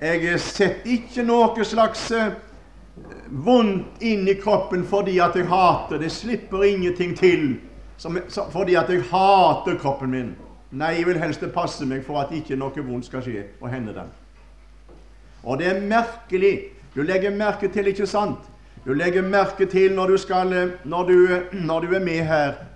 Jeg 0.00 0.40
setter 0.40 0.90
ikke 0.90 1.22
noe 1.22 1.64
slags 1.64 2.08
eh, 2.12 2.34
vondt 3.30 4.02
inn 4.02 4.26
i 4.28 4.34
kroppen 4.40 4.82
fordi 4.86 5.18
at 5.22 5.36
jeg 5.38 5.46
hater. 5.48 6.00
Det 6.02 6.10
slipper 6.12 6.66
ingenting 6.66 7.14
til 7.16 7.54
som, 7.96 8.18
fordi 8.50 8.74
at 8.74 8.90
jeg 8.90 9.06
hater 9.10 9.78
kroppen 9.78 10.10
min. 10.10 10.34
Nei, 10.74 10.96
jeg 10.98 11.06
vil 11.06 11.20
helst 11.22 11.44
passe 11.54 11.86
meg 11.86 12.02
for 12.02 12.18
at 12.24 12.34
ikke 12.34 12.58
noe 12.58 12.82
vondt 12.82 13.06
skal 13.06 13.22
skje 13.22 13.46
og 13.60 13.70
hende 13.70 13.94
den. 13.94 14.10
Og 15.44 15.60
det 15.60 15.70
er 15.70 15.80
merkelig. 15.80 16.54
Du 16.94 17.02
legger 17.02 17.30
merke 17.30 17.68
til, 17.68 17.86
ikke 17.86 18.06
sant? 18.06 18.50
Du 18.84 18.92
legger 18.92 19.22
merke 19.22 19.66
til 19.66 19.94
når 19.94 20.06
du, 20.06 20.16
skal, 20.18 20.52
eh, 20.52 20.74
når 20.84 21.06
du, 21.08 21.16
når 21.52 21.80
du 21.80 21.94
er 21.94 22.04
med 22.04 22.24
her, 22.26 22.48
eh, 22.48 22.73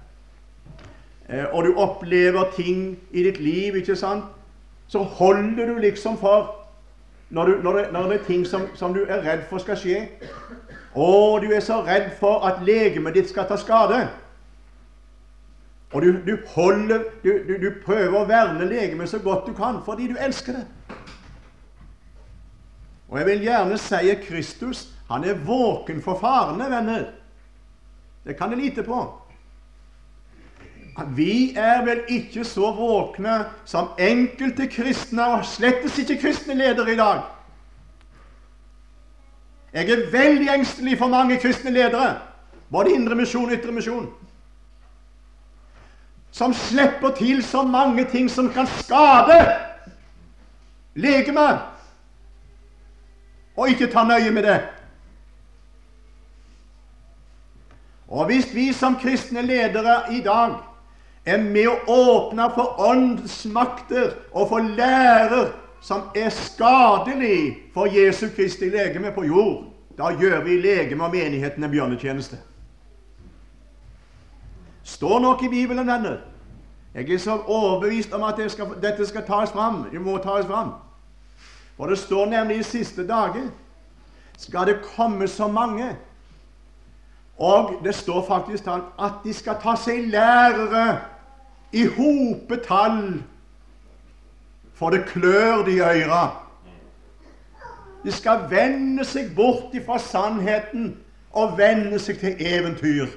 og 1.28 1.64
du 1.64 1.75
opplever 1.76 2.44
ting 2.56 2.99
i 3.11 3.23
ditt 3.23 3.40
liv, 3.40 3.76
ikke 3.76 3.97
sant? 3.97 4.25
Så 4.88 5.02
holder 5.02 5.66
du 5.66 5.78
liksom 5.78 6.16
for 6.18 6.54
når, 7.30 7.44
du, 7.44 7.62
når, 7.62 7.76
det, 7.76 7.92
når 7.92 8.02
det, 8.02 8.20
er 8.20 8.25
ting 8.25 8.47
som, 8.47 8.62
som, 8.75 8.94
du 8.94 9.04
er 9.08 9.20
redd 9.20 9.42
for 9.50 9.58
skal 9.58 9.76
skje. 9.76 10.06
Og 10.94 11.42
du 11.42 11.52
er 11.52 11.61
så 11.61 11.82
redd 11.85 12.11
for 12.20 12.47
at 12.49 12.62
legemet 12.64 13.14
ditt 13.14 13.28
skal 13.28 13.44
ta 13.49 13.58
skade. 13.61 14.06
Og 15.92 16.02
du, 16.02 16.14
du 16.26 16.37
holder 16.47 17.04
du, 17.25 17.30
du, 17.49 17.68
prøver 17.85 18.16
å 18.16 18.26
verne 18.28 18.64
legemet 18.68 19.08
så 19.08 19.20
godt 19.25 19.47
du 19.49 19.54
kan 19.56 19.80
fordi 19.85 20.08
du 20.08 20.16
elsker 20.20 20.56
det. 20.56 20.66
Og 23.08 23.18
jeg 23.18 23.26
vil 23.26 23.47
gjerne 23.49 23.78
si 23.80 24.11
at 24.12 24.25
Kristus 24.25 24.88
han 25.08 25.25
er 25.25 25.38
våken 25.44 26.02
for 26.04 26.20
farene, 26.20 26.66
venner. 26.68 27.06
Det 28.25 28.37
kan 28.37 28.52
jeg 28.52 28.61
lite 28.61 28.82
på. 28.85 28.99
Vi 31.06 31.54
er 31.56 31.84
vel 31.86 32.00
ikke 32.08 32.44
så 32.44 32.72
våkne 32.74 33.44
som 33.64 33.92
enkelte 33.98 34.66
kristne, 34.66 35.26
og 35.26 35.44
slettes 35.46 35.98
ikke 35.98 36.18
kristne 36.20 36.54
ledere 36.58 36.92
i 36.92 36.98
dag. 36.98 37.20
Jeg 39.72 39.90
er 39.90 40.10
veldig 40.10 40.48
engstelig 40.54 40.98
for 40.98 41.06
mange 41.12 41.38
kristne 41.38 41.70
ledere, 41.70 42.16
både 42.70 42.94
indre 42.96 43.14
misjon 43.14 43.46
og 43.50 43.54
ytremisjon, 43.54 44.08
som 46.30 46.54
slipper 46.54 47.14
til 47.16 47.44
så 47.44 47.62
mange 47.62 48.04
ting 48.04 48.30
som 48.30 48.50
kan 48.52 48.66
skade 48.66 49.38
legemet, 50.94 51.60
og 53.56 53.68
ikke 53.68 53.86
tar 53.92 54.06
nøye 54.08 54.30
med 54.30 54.42
det. 54.42 54.58
Og 58.08 58.26
hvis 58.26 58.54
vi 58.54 58.72
som 58.72 58.96
kristne 58.96 59.42
ledere 59.42 60.14
i 60.14 60.20
dag 60.24 60.56
er 61.28 61.42
med 61.42 61.68
å 61.68 61.76
åpne 61.92 62.49
for 62.54 62.80
åndsmakter 62.88 64.14
og 64.32 64.49
for 64.50 64.64
lærer 64.64 65.52
som 65.85 66.08
er 66.16 66.30
skadelig 66.35 67.70
for 67.75 67.90
Jesu 67.92 68.28
Kristi 68.35 68.70
legeme 68.73 69.12
på 69.14 69.26
jord, 69.28 69.68
da 69.99 70.11
gjør 70.11 70.42
vi 70.47 70.58
legeme 70.62 71.04
og 71.04 71.14
menigheten 71.14 71.64
en 71.64 71.70
bjørnetjeneste. 71.70 72.38
Står 74.82 75.20
nok 75.20 75.42
i 75.42 75.52
Bibelen, 75.52 75.87
venner. 75.87 76.18
Jeg 76.94 77.12
er 77.12 77.18
så 77.18 77.37
overbevist 77.47 78.12
om 78.16 78.23
at 78.26 78.37
det 78.37 78.50
skal, 78.50 78.73
dette 78.82 79.06
skal 79.06 79.26
tas 79.26 79.52
fram. 79.52 79.85
Det 79.92 80.00
må 80.00 80.16
tas 80.18 80.47
fram. 80.47 80.73
For 81.76 81.87
det 81.87 81.99
står 81.99 82.26
nemlig 82.26 82.58
i 82.58 82.66
siste 82.66 83.06
dager 83.06 83.50
skal 84.38 84.66
det 84.66 84.80
komme 84.97 85.28
så 85.28 85.47
mange 85.50 85.92
og 87.38 87.75
det 87.85 87.94
står 87.94 88.25
faktisk 88.26 88.66
at 88.99 89.12
de 89.25 89.32
skal 89.35 89.61
ta 89.62 89.76
seg 89.78 90.08
lærere 90.11 90.99
i 91.72 91.87
hopetall, 91.87 93.22
for 94.75 94.90
det 94.90 95.04
klør 95.04 95.64
de 95.64 95.72
i 95.76 95.80
øra. 95.80 96.28
De 98.04 98.12
skal 98.12 98.46
vende 98.50 99.04
seg 99.04 99.34
bort 99.37 99.75
fra 99.87 99.98
sannheten 99.98 100.92
og 101.37 101.58
vende 101.58 101.98
seg 101.98 102.20
til 102.22 102.37
eventyr. 102.38 103.10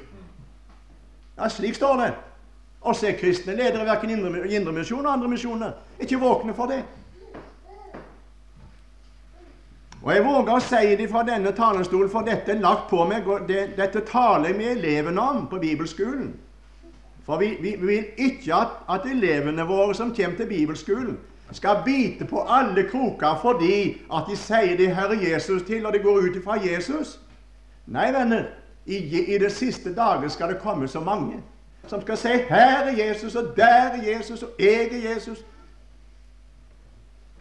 Ja, 1.37 1.49
Slik 1.49 1.75
står 1.75 1.97
det. 2.01 2.13
Og 2.81 2.97
er 3.05 3.13
kristne 3.19 3.53
ledere 3.55 3.85
verken 3.85 4.09
i 4.09 4.55
Indremisjonen 4.55 5.05
eller 5.05 5.13
andre 5.13 5.27
misjoner 5.27 5.71
ikke 5.99 6.19
våkne 6.19 6.53
for 6.53 6.65
det. 6.65 6.81
Og 10.01 10.13
Jeg 10.13 10.25
våger 10.25 10.53
å 10.55 10.61
si 10.65 10.95
det 10.97 11.09
fra 11.11 11.21
denne 11.23 11.51
talerstolen, 11.53 12.09
for 12.09 12.25
dette 12.25 12.55
er 12.55 12.61
lagt 12.61 12.87
på 12.89 13.03
meg, 13.05 13.27
og 13.27 13.45
det, 13.47 13.75
dette 13.77 14.01
taler 14.09 14.49
jeg 14.49 14.57
med 14.57 14.71
elevene 14.79 15.21
om 15.21 15.43
på 15.47 15.59
bibelskolen. 15.61 16.31
For 17.25 17.37
vi, 17.37 17.57
vi, 17.61 17.75
vi 17.79 17.85
vil 17.85 18.05
ikke 18.17 18.55
at, 18.55 18.67
at, 18.89 19.05
elevene 19.11 19.65
våre 19.67 19.95
som 19.95 20.15
kommer 20.15 20.37
til 20.37 20.47
bibelskolen, 20.49 21.19
skal 21.51 21.81
bite 21.85 22.25
på 22.25 22.45
alle 22.47 22.85
kroker 22.89 23.39
fordi 23.41 24.01
at 24.13 24.29
de 24.29 24.37
sier 24.39 24.77
de 24.79 24.87
Herre 24.95 25.17
Jesus 25.19 25.63
til, 25.67 25.85
og 25.85 25.93
det 25.93 26.03
går 26.03 26.21
ut 26.23 26.35
ifra 26.35 26.55
Jesus. 26.63 27.19
Nei, 27.85 28.07
venner, 28.15 28.45
i, 28.85 28.97
i 29.35 29.37
de 29.37 29.49
siste 29.49 29.91
dager 29.95 30.31
skal 30.31 30.53
det 30.53 30.61
komme 30.63 30.87
så 30.87 30.99
mange 30.99 31.41
som 31.87 32.01
skal 32.01 32.17
si 32.17 32.27
'Her 32.27 32.83
er 32.83 33.13
Jesus', 33.13 33.37
og 33.37 33.55
'Der 33.55 33.65
er 33.65 33.97
Jesus', 33.97 34.43
og 34.43 34.49
'Jeg 34.59 34.89
er 34.91 35.15
Jesus'. 35.15 35.43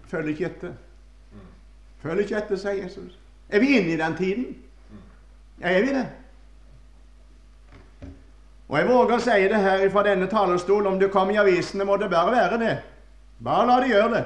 Følg 0.06 0.28
ikke 0.28 0.46
etter. 0.46 0.72
Følger 2.02 2.22
ikke 2.22 2.36
etter, 2.36 2.56
sier 2.56 2.82
Jesus. 2.82 3.18
Er 3.48 3.60
vi 3.60 3.78
inne 3.78 3.92
i 3.92 3.96
den 3.96 4.16
tiden? 4.16 4.56
Er 5.60 5.80
vi 5.80 5.88
det? 5.88 6.08
Og 8.70 8.78
Jeg 8.78 8.86
våger 8.86 9.16
å 9.16 9.22
si 9.22 9.48
det 9.50 9.58
her 9.58 9.88
fra 9.90 10.04
denne 10.06 10.28
talerstol. 10.30 10.86
Om 10.86 11.00
det 11.00 11.10
kommer 11.10 11.34
i 11.34 11.40
avisene, 11.42 11.84
må 11.84 11.96
det 11.98 12.10
bare 12.10 12.30
være 12.36 12.58
det. 12.60 12.76
Bare 13.42 13.66
la 13.66 13.80
de 13.82 13.90
gjøre 13.90 14.12
det. 14.14 14.24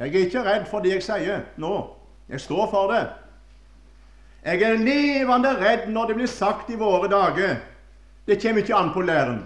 Jeg 0.00 0.08
er 0.08 0.26
ikke 0.26 0.44
redd 0.44 0.66
for 0.68 0.84
det 0.84 0.92
jeg 0.92 1.04
sier 1.04 1.46
nå. 1.60 1.72
Jeg 2.28 2.44
står 2.44 2.68
for 2.72 2.92
det. 2.92 3.06
Jeg 4.44 4.62
er 4.64 4.80
levende 4.80 5.54
redd 5.60 5.88
når 5.92 6.10
det 6.10 6.16
blir 6.20 6.30
sagt 6.30 6.70
i 6.72 6.78
våre 6.80 7.08
dager 7.12 7.58
det 8.28 8.36
kommer 8.40 8.62
ikke 8.62 8.76
an 8.76 8.92
på 8.94 9.02
læren. 9.02 9.40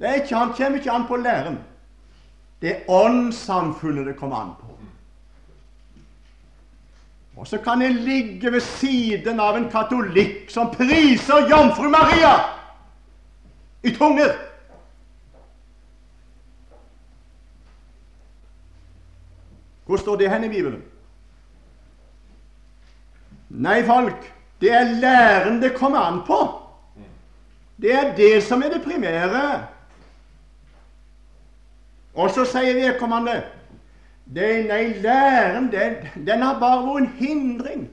Det 0.00 0.14
ikke, 0.22 0.38
kommer 0.56 0.78
ikke 0.78 0.92
an 0.92 1.06
på 1.06 1.16
læren. 1.16 1.58
Det 2.62 2.70
er 2.70 2.90
åndssamfunnet 2.90 4.06
det 4.06 4.16
kommer 4.16 4.36
an 4.36 4.54
på. 4.60 4.71
Og 7.36 7.46
så 7.46 7.58
kan 7.58 7.82
jeg 7.82 7.94
ligge 7.94 8.52
ved 8.52 8.60
siden 8.60 9.40
av 9.40 9.56
en 9.56 9.70
katolikk 9.72 10.50
som 10.52 10.70
priser 10.70 11.48
Jomfru 11.48 11.88
Maria 11.88 12.34
i 13.82 13.94
tunger. 13.96 14.34
Hvor 19.86 19.96
står 19.96 20.16
det 20.16 20.30
hen 20.30 20.44
i 20.44 20.48
Bibelen? 20.48 20.82
Nei, 23.52 23.82
folk, 23.84 24.28
det 24.60 24.70
er 24.72 24.94
læren 25.00 25.58
det 25.60 25.74
kommer 25.76 26.00
an 26.00 26.22
på. 26.26 26.38
Det 27.82 27.92
er 27.92 28.14
det 28.16 28.42
som 28.46 28.62
er 28.62 28.76
det 28.76 28.84
primære. 28.84 29.42
Og 32.14 32.30
så 32.30 32.44
sier 32.44 32.76
vedkommende 32.76 33.40
det, 34.34 34.66
Nei, 34.68 35.00
læren 35.02 35.72
den, 35.72 36.26
den 36.26 36.42
har 36.42 36.60
bare 36.60 36.86
vært 36.86 37.02
en 37.02 37.12
hindring. 37.18 37.88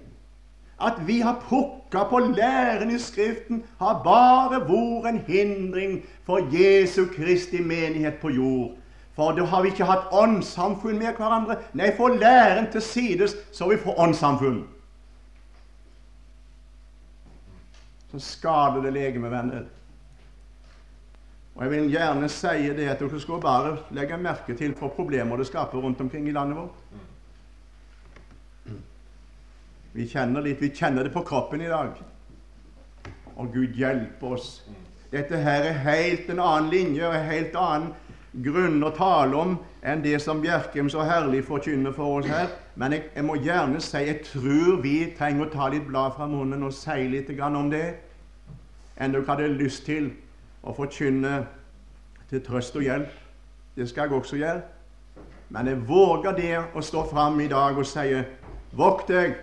At 0.81 1.07
vi 1.07 1.19
har 1.19 1.41
pukka 1.49 2.03
på 2.09 2.19
læren 2.19 2.91
i 2.95 2.99
Skriften, 2.99 3.63
har 3.79 4.01
bare 4.03 4.61
vært 4.63 5.09
en 5.13 5.21
hindring 5.27 5.97
for 6.25 6.39
Jesu 6.53 7.05
Kristi 7.15 7.59
menighet 7.61 8.21
på 8.21 8.29
jord. 8.29 8.71
For 9.15 9.35
da 9.35 9.43
har 9.43 9.61
vi 9.61 9.73
ikke 9.73 9.87
hatt 9.89 10.13
åndssamfunn 10.15 10.99
med 10.99 11.17
hverandre. 11.17 11.57
Nei, 11.73 11.91
få 11.97 12.07
læren 12.07 12.69
til 12.71 12.81
sides, 12.81 13.35
så 13.51 13.67
vi 13.67 13.77
får 13.77 13.99
åndssamfunn. 13.99 14.61
Så 18.11 18.19
skader 18.19 18.81
det 18.81 18.93
legemet, 18.93 19.31
venner. 19.31 19.67
Og 21.59 21.65
Jeg 21.65 21.71
vil 21.71 21.89
gjerne 21.91 22.27
si 22.31 22.69
det 22.71 22.85
at 22.87 23.01
dere 23.03 23.17
skal 23.19 23.41
bare 23.43 23.71
legge 23.91 24.17
merke 24.17 24.53
til 24.55 24.71
for 24.79 24.93
problemer 24.95 25.35
det 25.37 25.47
skaper 25.49 25.81
rundt 25.83 26.01
omkring 26.01 26.27
i 26.27 26.31
landet 26.31 26.55
vårt. 26.57 26.77
Vi 29.93 30.05
kjenner 30.07 30.41
litt, 30.41 30.61
vi 30.61 30.69
kjenner 30.71 31.03
det 31.03 31.11
på 31.11 31.21
kroppen 31.27 31.61
i 31.61 31.67
dag. 31.67 31.97
Og 33.35 33.49
Gud 33.51 33.75
hjelpe 33.75 34.25
oss. 34.37 34.63
Dette 35.11 35.35
her 35.35 35.67
er 35.67 35.81
helt 35.83 36.29
en 36.31 36.39
annen 36.39 36.69
linje 36.71 37.03
og 37.03 37.17
en 37.17 37.27
helt 37.27 37.59
annen 37.59 37.91
grunn 38.31 38.79
å 38.87 38.93
tale 38.95 39.35
om 39.35 39.57
enn 39.83 40.05
det 40.05 40.15
som 40.23 40.39
Bjerkem 40.39 40.87
så 40.87 41.03
herlig 41.03 41.43
forkynner 41.43 41.91
for 41.91 42.21
oss 42.21 42.31
her. 42.31 42.55
Men 42.79 42.95
jeg, 42.95 43.09
jeg, 43.17 43.27
må 43.27 43.35
gjerne 43.35 43.83
si 43.83 44.05
jeg 44.05 44.23
tror 44.31 44.79
vi 44.79 44.95
trenger 45.19 45.49
å 45.49 45.51
ta 45.51 45.67
litt 45.75 45.91
blad 45.91 46.15
fra 46.15 46.31
munnen 46.31 46.63
og 46.63 46.71
si 46.71 47.03
litt 47.11 47.35
om 47.35 47.69
det 47.75 47.85
enn 48.95 49.11
dere 49.11 49.27
hadde 49.27 49.51
lyst 49.59 49.83
til 49.91 50.13
å 50.63 50.73
forkynne 50.75 51.33
til 52.29 52.43
trøst 52.45 52.75
og 52.75 52.85
hjelp. 52.85 53.11
Det 53.75 53.87
skal 53.89 54.09
jeg 54.09 54.19
også 54.19 54.39
gjøre. 54.39 54.61
Men 55.49 55.67
jeg 55.67 55.81
våger 55.87 56.35
det 56.37 56.53
å 56.75 56.81
stå 56.85 57.05
fram 57.09 57.39
i 57.41 57.49
dag 57.49 57.77
og 57.77 57.87
si 57.87 58.21
Vokt 58.77 59.07
deg, 59.09 59.33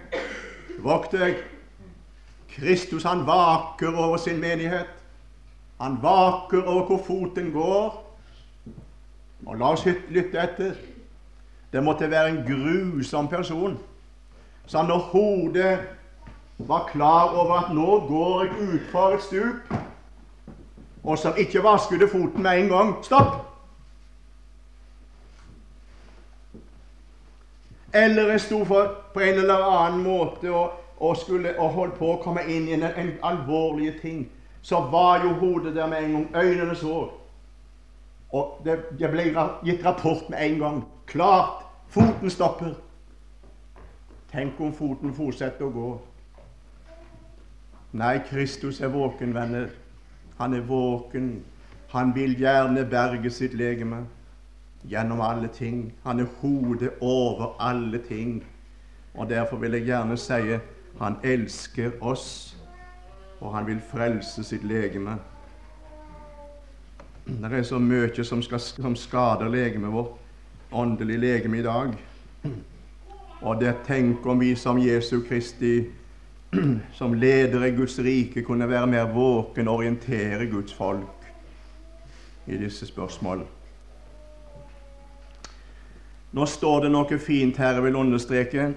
vokt 0.79 1.17
deg. 1.19 1.41
Kristus 2.53 3.03
han 3.03 3.25
vaker 3.27 3.91
over 3.91 4.21
sin 4.23 4.39
menighet. 4.39 4.87
Han 5.81 5.99
vaker 6.03 6.63
over 6.63 6.85
hvor 6.87 7.03
foten 7.03 7.51
går. 7.53 7.97
Og 9.47 9.59
la 9.59 9.73
oss 9.75 9.83
lytte 9.85 10.39
etter. 10.39 10.79
Det 11.73 11.83
måtte 11.83 12.11
være 12.11 12.31
en 12.31 12.45
grusom 12.47 13.29
person 13.29 13.75
som 14.67 14.87
når 14.87 14.99
hodet 15.13 15.79
var 16.59 16.89
klar 16.91 17.35
over 17.39 17.59
at 17.61 17.75
nå 17.75 17.99
går 18.09 18.45
jeg 18.45 18.69
utfor 18.75 19.15
et 19.15 19.23
stup, 19.23 19.75
og 21.07 21.19
som 21.19 21.37
ikke 21.39 21.63
vasket 21.63 22.11
foten 22.11 22.43
med 22.43 22.61
en 22.61 22.69
gang. 22.69 22.95
Stopp! 23.05 23.35
Eller 27.95 28.31
jeg 28.31 28.41
sto 28.41 28.65
for 28.65 28.97
på 29.15 29.21
en 29.21 29.39
eller 29.39 29.63
annen 29.65 30.03
måte 30.03 30.51
og, 30.51 30.73
og 30.99 31.17
skulle 31.17 31.55
og 31.59 31.71
holdt 31.71 31.95
på 31.99 32.11
å 32.13 32.19
komme 32.23 32.43
inn 32.51 32.67
i 32.69 32.75
en, 32.75 32.83
en 32.83 33.13
alvorlig 33.23 33.95
ting. 34.01 34.27
Så 34.63 34.81
var 34.91 35.23
jo 35.25 35.33
hodet 35.39 35.75
der 35.75 35.87
med 35.87 36.05
en 36.05 36.13
gang. 36.13 36.27
Øynene 36.43 36.75
så. 36.77 37.07
Og 38.35 38.61
det, 38.65 38.81
det 38.99 39.11
ble 39.11 39.31
gitt 39.65 39.87
rapport 39.87 40.27
med 40.31 40.43
en 40.43 40.59
gang. 40.59 40.85
Klart! 41.07 41.63
Foten 41.89 42.31
stopper. 42.31 42.75
Tenk 44.33 44.61
om 44.61 44.75
foten 44.75 45.15
fortsetter 45.15 45.69
å 45.69 45.73
gå. 45.73 45.91
Nei, 47.97 48.19
Kristus 48.27 48.83
er 48.83 48.91
våken, 48.93 49.33
venner. 49.33 49.71
Han 50.39 50.55
er 50.55 50.61
våken. 50.61 51.43
Han 51.89 52.15
vil 52.15 52.37
gjerne 52.39 52.85
berge 52.91 53.31
sitt 53.31 53.55
legeme 53.55 54.05
gjennom 54.89 55.21
alle 55.21 55.49
ting. 55.49 55.93
Han 56.05 56.21
er 56.21 56.27
hodet 56.41 56.91
over 57.01 57.57
alle 57.61 57.99
ting. 57.99 58.45
Og 59.15 59.29
Derfor 59.29 59.57
vil 59.57 59.73
jeg 59.73 59.85
gjerne 59.85 60.17
si 60.17 60.59
han 60.99 61.17
elsker 61.25 61.91
oss, 62.01 62.57
og 63.41 63.55
han 63.55 63.67
vil 63.67 63.81
frelse 63.91 64.45
sitt 64.45 64.65
legeme. 64.65 65.19
Det 67.27 67.53
er 67.53 67.63
så 67.63 67.79
mye 67.79 68.25
som, 68.25 68.43
skal, 68.43 68.61
som 68.61 68.97
skader 68.97 69.49
legemet 69.49 69.93
vårt, 69.93 70.15
åndelig 70.73 71.19
legeme 71.19 71.59
i 71.59 71.63
dag. 71.63 71.93
Og 73.43 73.61
det 73.61 73.75
tenker 73.87 74.35
vi 74.35 74.55
som 74.57 74.79
Jesu 74.79 75.21
Kristi 75.29 75.85
som 76.99 77.15
leder 77.15 77.65
i 77.65 77.71
Guds 77.77 77.99
rike, 77.99 78.43
kunne 78.43 78.69
være 78.69 78.87
mer 78.87 79.13
våken 79.13 79.69
og 79.69 79.83
orientere 79.83 80.47
Guds 80.51 80.75
folk 80.75 81.27
i 82.47 82.57
disse 82.57 82.87
spørsmål. 82.87 83.45
Nå 86.37 86.47
står 86.47 86.85
det 86.85 86.93
noe 86.93 87.19
fint 87.19 87.57
her 87.57 87.79
jeg 87.79 87.87
vil 87.87 87.97
understreke. 87.97 88.71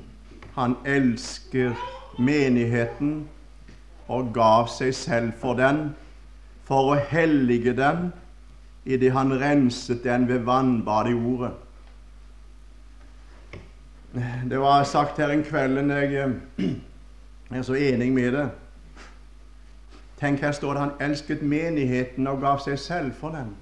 Han 0.58 0.76
elsker 0.86 1.76
menigheten 2.18 3.22
og 4.12 4.32
gav 4.34 4.68
seg 4.68 4.94
selv 4.94 5.32
for 5.40 5.56
den, 5.56 5.92
for 6.68 6.92
å 6.92 7.00
hellige 7.08 7.72
den 7.76 8.10
idet 8.84 9.12
han 9.14 9.32
renset 9.38 10.02
den 10.04 10.26
ved 10.28 10.42
vannbadet 10.46 11.12
i 11.12 11.14
ordet. 11.14 11.52
Det 14.50 14.60
var 14.60 14.84
sagt 14.84 15.20
her 15.22 15.32
en 15.32 15.44
kveld 15.46 15.78
jeg 15.90 16.34
jeg 17.52 17.58
er 17.58 17.62
så 17.62 17.74
enig 17.74 18.12
med 18.12 18.32
det. 18.32 18.50
Tenk, 20.20 20.40
her 20.40 20.52
står 20.52 20.72
det 20.72 20.82
han 20.82 21.10
elsket 21.10 21.42
menigheten 21.42 22.26
og 22.26 22.40
gav 22.40 22.60
seg 22.62 22.78
selv 22.78 23.12
for 23.18 23.34
den. 23.34 23.56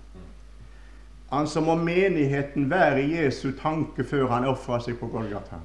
Altså 1.32 1.60
må 1.60 1.74
menigheten 1.74 2.70
være 2.70 3.06
Jesu 3.08 3.50
tanke 3.62 4.04
før 4.04 4.26
han 4.34 4.48
ofra 4.50 4.80
seg 4.82 4.98
på 4.98 5.08
Golgata. 5.08 5.60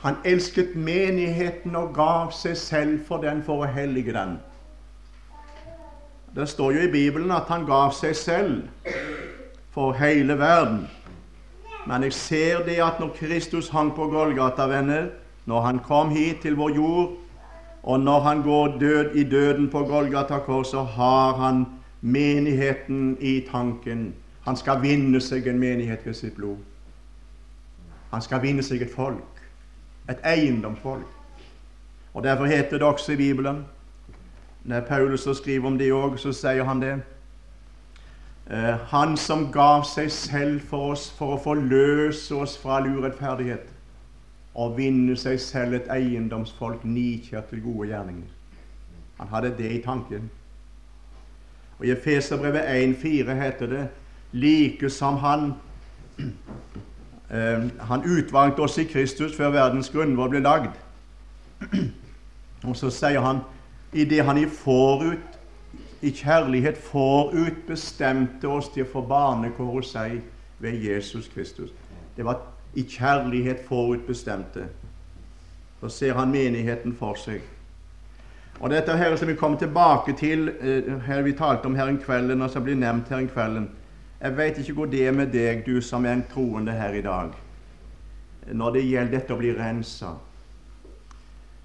Han 0.00 0.16
elsket 0.24 0.76
menigheten 0.76 1.76
og 1.76 1.94
gav 1.94 2.30
seg 2.32 2.56
selv 2.56 3.00
for 3.08 3.20
den 3.24 3.42
for 3.44 3.64
å 3.64 3.72
hellige 3.72 4.14
den. 4.16 4.38
Det 6.36 6.46
står 6.48 6.72
jo 6.72 6.84
i 6.86 6.92
Bibelen 6.92 7.32
at 7.34 7.50
han 7.50 7.66
gav 7.66 7.90
seg 7.96 8.14
selv 8.16 8.94
for 9.74 9.92
hele 9.98 10.38
verden. 10.38 10.86
Men 11.86 12.06
jeg 12.06 12.12
ser 12.12 12.64
det 12.64 12.78
at 12.84 13.00
når 13.00 13.16
Kristus 13.16 13.68
hang 13.74 13.90
på 13.96 14.06
Golgata, 14.12 14.68
venner, 14.70 15.10
når 15.50 15.60
han 15.60 15.78
kom 15.82 16.10
hit 16.14 16.44
til 16.44 16.54
vår 16.54 16.74
jord, 16.74 17.14
og 17.82 18.00
når 18.00 18.20
han 18.20 18.42
går 18.42 18.78
død 18.78 19.14
i 19.14 19.24
døden 19.24 19.70
på 19.70 19.78
Golgata 19.88 20.38
kors, 20.38 20.70
så 20.70 20.82
har 20.82 21.34
han 21.34 21.66
menigheten 22.00 23.16
i 23.20 23.40
tanken. 23.50 24.14
Han 24.46 24.56
skal 24.56 24.82
vinne 24.82 25.20
seg 25.20 25.48
en 25.50 25.58
menighet 25.58 26.06
ved 26.06 26.14
sitt 26.14 26.36
blod. 26.36 26.60
Han 28.12 28.22
skal 28.22 28.42
vinne 28.42 28.62
seg 28.62 28.82
et 28.82 28.94
folk, 28.94 29.42
et 30.10 30.22
eiendomsfolk. 30.24 31.08
Og 32.14 32.22
Derfor 32.22 32.44
heter 32.44 32.78
det 32.78 32.82
også 32.82 33.12
i 33.12 33.16
Bibelen 33.16 33.64
Når 34.64 34.80
Paulus 34.80 35.28
skriver 35.36 35.66
om 35.66 35.78
det 35.78 35.92
òg, 35.92 36.18
så 36.18 36.32
sier 36.32 36.64
han 36.64 36.82
det. 36.82 36.94
Eh, 38.50 38.76
han 38.90 39.16
som 39.16 39.52
gav 39.52 39.84
seg 39.88 40.10
selv 40.12 40.60
for 40.60 40.92
oss 40.92 41.10
for 41.18 41.36
å 41.36 41.42
forløse 41.42 42.34
oss 42.34 42.58
fra 42.58 42.76
all 42.76 42.90
urettferdighet 42.90 43.69
og 44.60 44.76
vinne 44.76 45.16
seg 45.16 45.40
selv 45.40 45.78
et 45.78 45.88
eiendomsfolk 45.92 46.84
nikjært 46.84 47.48
til 47.48 47.62
gode 47.64 47.88
gjerninger. 47.88 48.28
Han 49.20 49.28
hadde 49.32 49.54
det 49.56 49.70
i 49.72 49.82
tanken. 49.84 50.30
Og 51.78 51.86
I 51.86 51.94
Efeserbrevet 51.94 52.68
1,4 52.68 53.36
heter 53.40 53.66
det 53.66 53.88
like 54.32 54.90
som 54.90 55.16
han 55.16 55.54
eh, 57.30 57.68
Han 57.88 58.04
utvalgte 58.04 58.60
oss 58.60 58.78
i 58.78 58.84
Kristus 58.84 59.36
før 59.36 59.50
verdens 59.50 59.90
grunnvoll 59.90 60.28
ble 60.30 60.42
lagd. 60.44 60.76
Og 62.68 62.76
så 62.76 62.90
sier 62.92 63.20
han 63.24 63.40
i 63.92 64.04
det 64.04 64.24
han 64.24 64.38
i 64.38 64.46
forut, 64.46 65.38
i 66.02 66.10
kjærlighet 66.10 66.76
forut 66.76 67.64
bestemte 67.66 68.48
oss 68.48 68.68
til 68.74 68.84
å 68.84 68.92
få 68.92 69.02
barnekår 69.08 69.72
hos 69.72 69.92
seg 69.96 70.20
ved 70.60 70.84
Jesus 70.84 71.28
Kristus. 71.32 71.72
Det 72.16 72.24
var 72.24 72.49
i 72.74 72.82
kjærlighet 72.82 73.64
forutbestemte. 73.68 74.66
Så 75.80 75.88
ser 75.88 76.14
han 76.14 76.30
menigheten 76.30 76.94
for 76.96 77.18
seg. 77.18 77.40
Og 78.60 78.70
dette 78.70 78.96
her 78.96 79.16
som 79.16 79.28
vi 79.28 79.34
kommer 79.34 79.58
tilbake 79.58 80.12
til, 80.16 80.48
eh, 80.48 81.00
her 81.06 81.22
vi 81.22 81.32
talte 81.32 81.66
om 81.66 81.74
her 81.74 81.86
en 81.88 81.98
kvelden, 81.98 82.42
og 82.42 82.50
som 82.50 82.64
blir 82.64 82.74
nevnt 82.74 83.08
her 83.08 83.18
en 83.18 83.28
kvelden 83.28 83.68
Jeg 84.22 84.36
veit 84.36 84.58
ikke 84.58 84.72
hvor 84.72 84.86
det 84.86 85.06
er 85.06 85.12
med 85.12 85.32
deg, 85.32 85.66
du 85.66 85.80
som 85.80 86.04
er 86.04 86.12
en 86.12 86.24
troende 86.34 86.72
her 86.72 86.92
i 86.92 87.00
dag, 87.00 87.30
når 88.52 88.70
det 88.70 88.82
gjelder 88.84 89.10
dette 89.10 89.32
å 89.32 89.38
bli 89.38 89.54
rensa. 89.56 90.10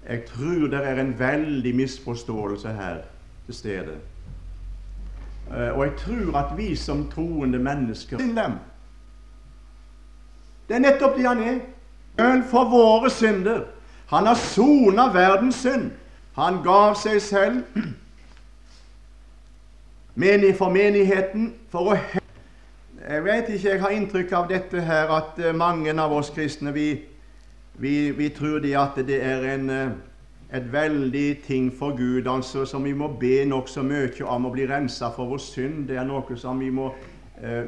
Jeg 0.08 0.24
tror 0.24 0.68
det 0.72 0.80
er 0.80 1.00
en 1.00 1.18
veldig 1.18 1.74
misforståelse 1.76 2.72
her 2.72 3.02
til 3.46 3.54
stede. 3.54 3.98
Eh, 5.50 5.68
og 5.78 5.84
jeg 5.84 5.92
tror 5.96 6.38
at 6.38 6.56
vi 6.56 6.74
som 6.76 7.10
troende 7.10 7.58
mennesker 7.58 8.18
Det 10.68 10.76
er 10.76 10.82
nettopp 10.82 11.16
det 11.16 11.26
han 11.26 11.42
er. 11.42 11.58
Sjøl 12.16 12.42
for 12.50 12.70
våre 12.70 13.10
synder. 13.10 13.64
Han 14.10 14.26
har 14.26 14.34
sona 14.34 15.08
verdens 15.12 15.62
synd. 15.62 15.90
Han 16.36 16.62
gav 16.64 16.94
seg 17.00 17.22
selv 17.22 17.62
for 20.56 20.72
menigheten 20.72 21.52
for 21.70 21.92
å 21.92 21.96
Jeg 23.06 23.22
vet 23.24 23.48
ikke, 23.48 23.68
jeg 23.68 23.80
har 23.80 23.92
inntrykk 23.94 24.32
av 24.34 24.48
dette 24.50 24.80
her 24.82 25.10
at 25.14 25.36
eh, 25.38 25.54
mange 25.54 25.92
av 25.94 26.12
oss 26.12 26.32
kristne 26.34 26.72
vi, 26.74 27.04
vi, 27.78 28.10
vi 28.10 28.28
tror 28.34 28.58
det 28.58 28.72
at 28.74 28.96
det 29.06 29.20
er 29.22 29.44
en, 29.52 29.70
eh, 29.70 29.92
et 30.50 30.66
veldig 30.72 31.36
ting 31.46 31.68
for 31.70 31.94
Gud, 31.94 32.26
altså 32.26 32.64
som 32.66 32.82
vi 32.84 32.96
må 32.98 33.12
be 33.20 33.44
nokså 33.46 33.84
mye 33.86 34.26
om 34.26 34.48
å 34.48 34.50
bli 34.50 34.66
rensa 34.66 35.12
for 35.14 35.30
vår 35.30 35.38
synd. 35.38 35.86
Det 35.86 36.00
er 36.00 36.08
noe 36.08 36.36
som 36.40 36.58
vi 36.58 36.72
må 36.74 36.90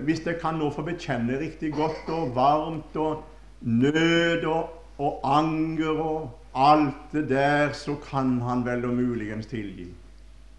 Hvis 0.04 0.26
jeg 0.26 0.38
kan 0.40 0.56
nå 0.56 0.70
få 0.72 0.82
bekjenne 0.82 1.38
riktig 1.40 1.72
godt 1.76 2.08
og 2.08 2.34
varmt 2.34 2.96
og 2.96 3.24
nød 3.60 4.44
og, 4.48 4.70
og 4.98 5.20
anger 5.24 5.98
og 6.00 6.30
alt 6.54 7.12
det 7.12 7.28
der, 7.28 7.72
så 7.72 7.96
kan 8.10 8.40
han 8.40 8.64
vel 8.64 8.84
og 8.84 8.94
muligens 8.94 9.46
tilgi 9.46 9.94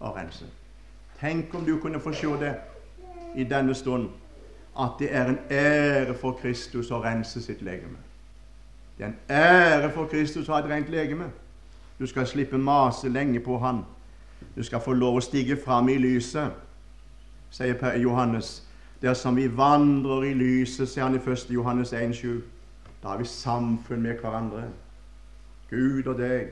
og 0.00 0.16
rense. 0.16 0.44
Tenk 1.20 1.54
om 1.54 1.64
du 1.64 1.78
kunne 1.78 2.00
få 2.00 2.12
se 2.12 2.26
det 2.26 2.54
i 3.36 3.44
denne 3.44 3.74
stund, 3.74 4.08
at 4.80 4.90
det 4.98 5.14
er 5.16 5.28
en 5.28 5.38
ære 5.50 6.14
for 6.14 6.38
Kristus 6.42 6.90
å 6.90 7.02
rense 7.02 7.42
sitt 7.42 7.62
legeme. 7.62 7.98
Det 8.98 9.04
er 9.04 9.10
en 9.10 9.18
ære 9.28 9.90
for 9.92 10.06
Kristus 10.06 10.48
å 10.48 10.54
ha 10.54 10.62
et 10.62 10.70
rent 10.70 10.88
legeme. 10.88 11.30
Du 11.98 12.06
skal 12.06 12.26
slippe 12.26 12.58
mase 12.58 13.08
lenge 13.08 13.40
på 13.40 13.58
han. 13.58 13.84
Du 14.56 14.62
skal 14.62 14.80
få 14.80 14.92
lov 14.92 15.18
å 15.18 15.24
stige 15.24 15.56
fram 15.56 15.88
i 15.88 15.98
lyset, 15.98 16.52
sier 17.50 17.96
Johannes. 18.00 18.69
Dersom 19.02 19.36
vi 19.36 19.56
vandrer 19.56 20.22
i 20.28 20.34
lyset, 20.34 20.88
sier 20.88 21.06
han 21.06 21.16
i 21.16 21.22
1. 21.22 21.46
Johannes 21.50 21.92
1,7, 21.92 22.40
da 23.02 23.08
har 23.08 23.18
vi 23.18 23.24
samfunn 23.24 24.02
med 24.02 24.18
hverandre. 24.20 24.66
Gud 25.70 26.06
og 26.06 26.18
deg. 26.18 26.50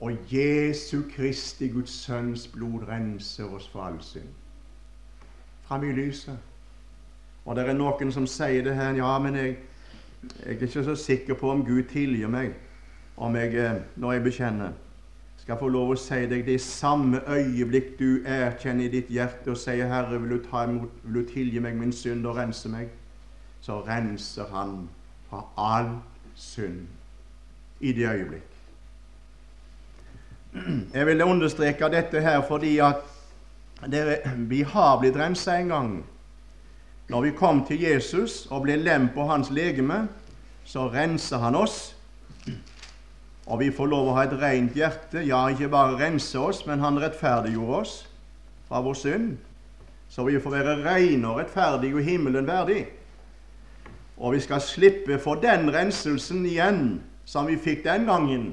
Og 0.00 0.16
Jesu 0.32 1.02
Kristi, 1.16 1.68
Guds 1.68 1.90
Sønns 1.90 2.46
blod, 2.48 2.88
renser 2.88 3.44
oss 3.44 3.68
for 3.68 3.84
all 3.84 4.00
synd. 4.02 4.32
Fram 5.62 5.84
i 5.84 5.92
lyset. 5.92 6.38
Og 7.44 7.56
det 7.56 7.68
er 7.68 7.76
noen 7.76 8.12
som 8.12 8.26
sier 8.26 8.64
det 8.64 8.74
her 8.74 8.96
Ja, 8.96 9.18
men 9.18 9.36
jeg, 9.36 9.56
jeg 10.22 10.56
er 10.56 10.66
ikke 10.66 10.84
så 10.84 10.94
sikker 10.96 11.34
på 11.34 11.50
om 11.52 11.64
Gud 11.64 11.82
tilgir 11.92 12.28
meg 12.28 12.56
om 13.20 13.36
jeg, 13.36 13.54
eh, 13.54 13.82
når 13.96 14.12
jeg 14.12 14.22
bekjenner. 14.22 14.72
Skal 15.50 15.58
få 15.58 15.68
lov 15.74 15.88
å 15.90 15.94
si 15.98 16.14
deg 16.30 16.44
det 16.46 16.60
samme 16.62 17.18
øyeblikk 17.26 17.96
du 17.98 18.20
erkjenner 18.22 18.86
i 18.86 18.90
ditt 18.92 19.08
hjerte 19.10 19.50
og 19.50 19.56
sier 19.58 19.88
'Herre, 19.90 20.20
vil 20.22 20.36
du, 20.36 20.44
ta 20.44 20.62
imot, 20.62 20.90
vil 21.02 21.14
du 21.14 21.28
tilgi 21.28 21.58
meg 21.58 21.74
min 21.74 21.92
synd 21.92 22.26
og 22.26 22.36
rense 22.36 22.68
meg', 22.68 22.92
så 23.60 23.80
renser 23.82 24.46
Han 24.52 24.88
fra 25.30 25.42
all 25.58 25.88
synd 26.36 26.86
i 27.80 27.92
det 27.92 28.06
øyeblikk. 28.06 28.52
Jeg 30.94 31.06
vil 31.06 31.22
understreke 31.22 31.90
dette 31.90 32.20
her 32.20 32.46
fordi 32.46 32.78
at 32.78 33.02
dere, 33.90 34.18
vi 34.36 34.62
har 34.62 35.00
blitt 35.00 35.16
rensa 35.16 35.58
en 35.58 35.68
gang. 35.68 36.04
Når 37.08 37.20
vi 37.20 37.30
kom 37.30 37.66
til 37.66 37.80
Jesus 37.80 38.46
og 38.50 38.62
ble 38.62 38.76
lem 38.76 39.08
på 39.14 39.26
hans 39.26 39.50
legeme, 39.50 40.08
så 40.64 40.86
renser 40.88 41.38
han 41.38 41.54
oss. 41.54 41.96
Og 43.50 43.58
vi 43.58 43.72
får 43.74 43.90
lov 43.90 44.08
å 44.08 44.14
ha 44.14 44.24
et 44.28 44.36
rent 44.38 44.76
hjerte. 44.78 45.24
Ja, 45.26 45.42
ikke 45.50 45.72
bare 45.72 45.98
rense 45.98 46.38
oss, 46.38 46.62
men 46.68 46.82
han 46.84 47.00
rettferdiggjorde 47.02 47.80
oss 47.82 47.94
fra 48.68 48.78
vår 48.84 48.94
synd. 48.94 49.32
Så 50.10 50.22
vi 50.26 50.38
får 50.42 50.54
være 50.54 50.76
rene 50.84 51.26
og 51.26 51.40
rettferdige 51.40 51.98
og 51.98 52.06
himmelen 52.06 52.46
verdig. 52.46 52.84
Og 54.20 54.36
vi 54.36 54.42
skal 54.44 54.62
slippe 54.62 55.18
for 55.18 55.42
den 55.42 55.66
renselsen 55.74 56.44
igjen 56.46 57.00
som 57.26 57.50
vi 57.50 57.58
fikk 57.58 57.82
den 57.88 58.06
gangen. 58.06 58.46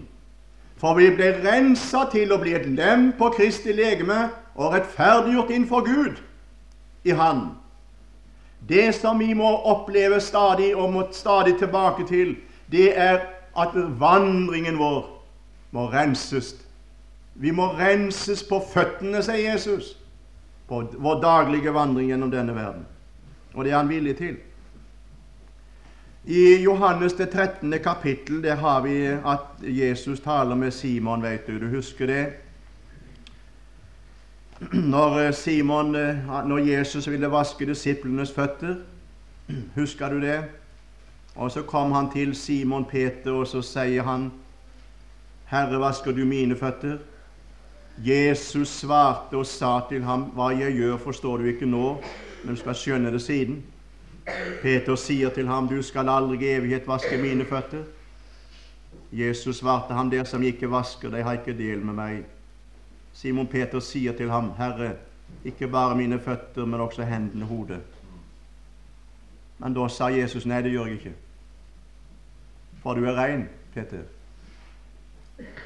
For 0.82 0.98
vi 0.98 1.12
ble 1.14 1.32
rensa 1.46 2.06
til 2.10 2.34
å 2.34 2.42
bli 2.42 2.54
et 2.58 2.66
lem 2.70 3.12
på 3.18 3.30
Kristi 3.38 3.74
legeme 3.78 4.28
og 4.58 4.74
rettferdiggjort 4.74 5.54
innenfor 5.54 5.86
Gud 5.86 6.22
i 7.06 7.14
Han. 7.18 7.50
Det 8.68 8.90
som 8.98 9.20
vi 9.22 9.34
må 9.38 9.50
oppleve 9.70 10.20
stadig 10.22 10.74
og 10.76 10.94
må 10.94 11.08
stadig 11.14 11.58
tilbake 11.62 12.06
til, 12.10 12.36
det 12.72 12.92
er 12.98 13.37
at 13.58 13.76
vandringen 14.00 14.78
vår 14.80 15.06
må 15.72 15.88
renses. 15.92 16.56
Vi 17.36 17.52
må 17.52 17.70
renses 17.78 18.44
på 18.44 18.60
føttene, 18.74 19.22
sier 19.26 19.52
Jesus, 19.52 19.96
på 20.68 20.82
vår 20.98 21.22
daglige 21.22 21.74
vandring 21.74 22.10
gjennom 22.12 22.32
denne 22.34 22.56
verden. 22.56 22.86
Og 23.54 23.66
det 23.66 23.74
er 23.74 23.78
han 23.78 23.90
villig 23.90 24.18
til. 24.18 24.38
I 26.28 26.58
Johannes 26.60 27.14
det 27.14 27.30
13. 27.32 27.72
kapittel 27.80 28.42
der 28.44 28.56
har 28.60 28.82
vi 28.84 29.06
at 29.08 29.62
Jesus 29.64 30.20
taler 30.20 30.56
med 30.56 30.72
Simon, 30.72 31.24
vet 31.24 31.48
du. 31.48 31.60
Du 31.60 31.70
husker 31.70 32.08
det? 32.08 32.26
Når, 34.74 35.20
eh, 35.20 35.34
Simon, 35.34 35.96
eh, 35.96 36.48
når 36.48 36.58
Jesus 36.58 37.08
ville 37.08 37.32
vaske 37.32 37.66
disiplenes 37.66 38.32
føtter, 38.32 38.76
husker 39.76 40.10
du 40.10 40.22
det? 40.22 40.44
Og 41.38 41.52
så 41.52 41.62
kom 41.62 41.92
han 41.92 42.10
til 42.12 42.36
Simon 42.36 42.86
Peter, 42.86 43.32
og 43.32 43.48
så 43.48 43.62
sier 43.62 44.04
han, 44.04 44.32
'Herre, 45.46 45.80
vasker 45.80 46.12
du 46.12 46.26
mine 46.26 46.56
føtter?' 46.56 46.98
Jesus 48.06 48.68
svarte 48.68 49.38
og 49.38 49.46
sa 49.46 49.80
til 49.90 50.04
ham, 50.04 50.24
'Hva 50.24 50.60
jeg 50.60 50.74
gjør, 50.74 50.98
forstår 50.98 51.38
du 51.38 51.44
ikke 51.44 51.66
nå, 51.66 52.02
men 52.44 52.56
du 52.56 52.60
skal 52.60 52.76
skjønne 52.76 53.12
det 53.12 53.22
siden.' 53.22 53.64
Peter 54.62 54.96
sier 54.96 55.30
til 55.30 55.48
ham, 55.48 55.68
'Du 55.68 55.82
skal 55.82 56.10
aldri 56.10 56.46
i 56.46 56.50
evighet 56.50 56.88
vaske 56.88 57.18
mine 57.18 57.46
føtter.' 57.46 57.86
Jesus 59.12 59.58
svarte 59.58 59.94
ham, 59.94 60.10
'Der 60.10 60.24
som 60.24 60.44
ikke 60.44 60.72
vasker 60.72 61.10
deg, 61.10 61.24
har 61.24 61.34
ikke 61.34 61.58
del 61.58 61.80
med 61.80 61.94
meg.' 61.94 62.26
Simon 63.14 63.48
Peter 63.48 63.80
sier 63.80 64.14
til 64.14 64.30
ham, 64.30 64.52
'Herre, 64.58 64.92
ikke 65.46 65.68
bare 65.68 65.96
mine 65.96 66.20
føtter, 66.20 66.66
men 66.66 66.80
også 66.80 67.04
hendene 67.04 67.46
og 67.46 67.50
hodet.' 67.50 67.82
Men 69.60 69.74
da 69.74 69.88
sa 69.88 70.06
Jesus, 70.06 70.46
'Nei, 70.46 70.62
det 70.62 70.72
gjør 70.72 70.86
jeg 70.86 70.94
ikke, 70.94 71.14
for 72.88 72.96
du 72.96 73.04
er 73.04 73.20
rein, 73.20 73.50
Peter.' 73.76 74.08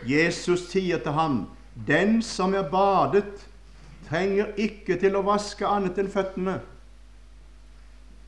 Jesus 0.08 0.66
sier 0.72 0.98
til 0.98 1.14
ham, 1.14 1.48
'Den 1.88 2.22
som 2.22 2.54
er 2.58 2.66
badet, 2.66 3.48
trenger 4.10 4.50
ikke 4.58 4.98
til 5.00 5.16
å 5.16 5.22
vaske 5.22 5.68
annet 5.68 6.02
enn 6.02 6.10
føttene.' 6.10 6.60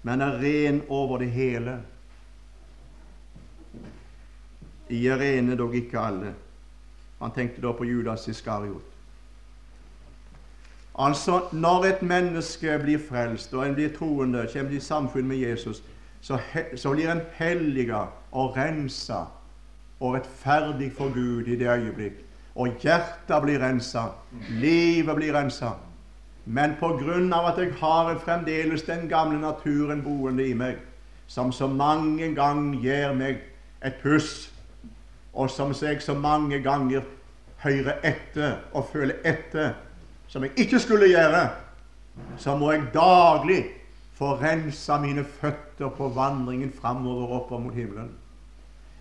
men 0.03 0.21
er 0.21 0.39
ren 0.39 0.81
over 0.89 1.17
det 1.17 1.29
hele. 1.31 1.77
I 4.89 5.05
er 5.07 5.17
rene, 5.17 5.55
dog 5.55 5.75
ikke 5.75 5.99
alle. 5.99 6.33
Han 7.21 7.31
tenkte 7.31 7.63
da 7.63 7.71
på 7.71 7.87
Judas 7.87 8.27
Iskariot. 8.27 8.83
Altså, 10.99 11.47
når 11.51 11.85
et 11.85 12.01
menneske 12.01 12.75
blir 12.83 12.99
frelst, 12.99 13.53
og 13.53 13.63
en 13.65 13.73
blir 13.73 13.95
troende, 13.95 14.43
kommer 14.53 14.75
i 14.75 14.79
samfunn 14.83 15.27
med 15.27 15.39
Jesus, 15.39 15.81
så, 16.23 16.39
så 16.75 16.91
blir 16.93 17.09
en 17.11 17.21
helliga 17.35 18.05
og 18.31 18.55
rensa 18.57 19.25
og 19.99 20.15
rettferdig 20.15 20.91
for 20.95 21.11
Gud 21.13 21.49
i 21.51 21.57
det 21.59 21.67
øyeblikk. 21.67 22.21
Og 22.55 22.77
hjertet 22.79 23.41
blir 23.43 23.59
rensa, 23.59 24.05
livet 24.49 25.15
blir 25.15 25.35
rensa. 25.35 25.73
Men 26.45 26.75
av 26.79 27.45
at 27.47 27.59
jeg 27.59 27.73
har 27.79 28.19
fremdeles 28.19 28.83
den 28.83 29.09
gamle 29.09 29.39
naturen 29.39 30.03
boende 30.03 30.47
i 30.47 30.53
meg, 30.53 30.77
som 31.27 31.51
så 31.51 31.67
mange 31.67 32.35
ganger 32.35 32.79
gir 32.79 33.13
meg 33.13 33.37
et 33.83 33.95
puss, 34.03 34.51
og 35.33 35.49
som 35.49 35.73
jeg 35.81 36.01
så 36.01 36.13
mange 36.13 36.61
ganger 36.61 37.01
hører 37.63 37.99
etter 38.03 38.59
og 38.73 38.89
føler 38.93 39.15
etter, 39.23 39.73
som 40.27 40.43
jeg 40.43 40.51
ikke 40.57 40.79
skulle 40.79 41.07
gjøre, 41.07 41.49
så 42.37 42.55
må 42.57 42.71
jeg 42.71 42.91
daglig 42.93 43.63
få 44.13 44.35
rensa 44.41 44.99
mine 45.01 45.23
føtter 45.23 45.89
på 45.89 46.09
vandringen 46.13 46.73
framover 46.73 47.39
oppover 47.39 47.61
mot 47.61 47.73
himmelen. 47.73 48.11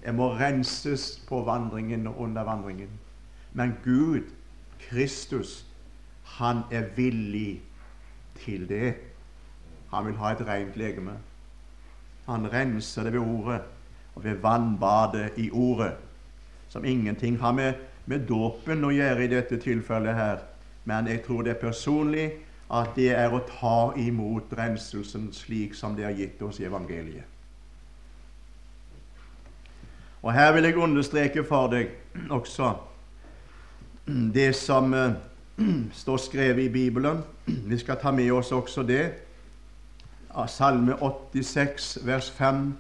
Jeg 0.05 0.14
må 0.14 0.33
renses 0.35 1.22
på 1.29 1.42
vandringen 1.46 2.07
og 2.07 2.20
under 2.20 2.42
vandringen. 2.42 2.90
Men 3.53 3.75
Gud, 3.85 4.22
Kristus, 4.88 5.66
han 6.25 6.64
er 6.70 6.88
villig 6.96 7.61
til 8.44 8.68
det. 8.68 8.94
Han 9.92 10.07
vil 10.07 10.16
ha 10.16 10.33
et 10.33 10.46
rent 10.48 10.77
legeme. 10.77 11.18
Han 12.27 12.53
renser 12.53 13.03
det 13.03 13.12
ved 13.12 13.20
ordet 13.20 13.61
og 14.14 14.25
ved 14.25 14.35
vannbadet 14.35 15.31
i 15.37 15.51
ordet, 15.51 15.92
som 16.68 16.85
ingenting 16.85 17.38
har 17.40 17.53
med, 17.53 17.75
med 18.07 18.27
dåpen 18.29 18.85
å 18.85 18.90
gjøre 18.92 19.25
i 19.25 19.31
dette 19.31 19.59
tilfellet 19.61 20.14
her. 20.16 20.42
Men 20.85 21.07
jeg 21.07 21.22
tror 21.25 21.42
det 21.42 21.55
er 21.55 21.61
personlig 21.61 22.27
at 22.73 22.95
det 22.97 23.11
er 23.13 23.33
å 23.33 23.43
ta 23.45 23.93
imot 24.01 24.53
renselsen 24.57 25.29
slik 25.37 25.75
som 25.77 25.97
det 25.97 26.07
er 26.09 26.17
gitt 26.17 26.41
oss 26.43 26.61
i 26.61 26.67
evangeliet. 26.69 27.29
Og 30.23 30.33
Her 30.33 30.53
vil 30.55 30.65
jeg 30.65 30.79
understreke 30.79 31.45
for 31.45 31.69
deg 31.73 31.91
også 32.31 32.71
det 34.07 34.53
som 34.57 34.95
uh, 34.95 35.19
står 35.93 36.23
skrevet 36.23 36.65
i 36.65 36.73
Bibelen. 36.73 37.23
Vi 37.47 37.79
skal 37.79 37.99
ta 38.01 38.11
med 38.15 38.31
oss 38.33 38.53
også 38.53 38.87
det. 38.87 39.05
Salme 40.49 40.95
86, 40.97 41.99
vers 42.07 42.31
5. 42.31 42.73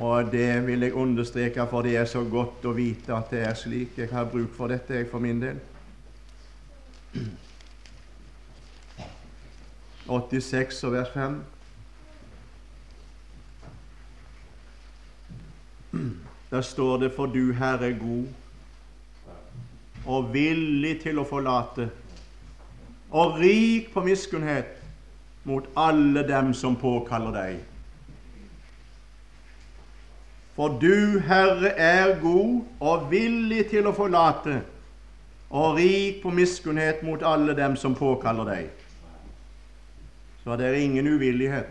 Og 0.00 0.32
det 0.32 0.66
vil 0.66 0.86
jeg 0.86 0.94
understreke, 0.94 1.66
for 1.70 1.82
det 1.82 1.96
er 1.96 2.04
så 2.08 2.22
godt 2.24 2.64
å 2.64 2.76
vite 2.76 3.16
at 3.16 3.32
det 3.32 3.42
er 3.48 3.56
slik. 3.58 3.98
Jeg 3.98 4.12
har 4.12 4.30
bruk 4.30 4.54
for 4.56 4.72
dette, 4.72 4.94
jeg, 4.94 5.08
for 5.10 5.20
min 5.20 5.42
del. 5.42 5.58
86 10.08 10.84
og 10.84 10.92
vers 10.92 11.08
5. 11.14 11.44
Der 16.50 16.60
står 16.60 16.96
det 16.96 17.12
'For 17.12 17.26
du, 17.26 17.52
Herre, 17.52 17.90
er 17.90 17.98
god 17.98 18.26
og 20.06 20.34
villig 20.34 21.00
til 21.00 21.18
å 21.18 21.24
forlate, 21.24 21.90
og 23.10 23.38
rik 23.38 23.92
på 23.92 24.00
miskunnhet 24.00 24.66
mot 25.44 25.64
alle 25.76 26.28
dem 26.28 26.54
som 26.54 26.76
påkaller 26.76 27.32
deg'. 27.32 27.60
For 30.54 30.68
du, 30.68 31.18
Herre, 31.18 31.68
er 31.68 32.20
god 32.20 32.64
og 32.80 33.10
villig 33.10 33.66
til 33.70 33.86
å 33.86 33.94
forlate, 33.96 34.62
og 35.50 35.76
rik 35.76 36.22
på 36.22 36.30
miskunnhet 36.30 37.02
mot 37.02 37.22
alle 37.22 37.56
dem 37.56 37.76
som 37.76 37.94
påkaller 37.94 38.44
deg. 38.44 38.81
Så 40.44 40.56
det 40.56 40.66
er 40.66 40.72
ingen 40.82 41.06
uvillighet. 41.06 41.70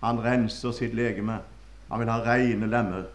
Han 0.00 0.20
renser 0.24 0.72
sitt 0.72 0.94
legeme. 0.94 1.40
Han 1.88 2.00
vil 2.00 2.10
ha 2.12 2.18
rene 2.24 2.66
lemmer. 2.66 3.08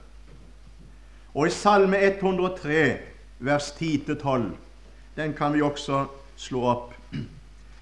Og 1.33 1.47
i 1.47 1.53
Salme 1.53 1.97
103, 1.97 2.97
vers 3.39 3.71
10-12, 3.79 4.51
den 5.15 5.33
kan 5.33 5.53
vi 5.53 5.61
også 5.61 6.05
slå 6.35 6.65
opp. 6.69 6.93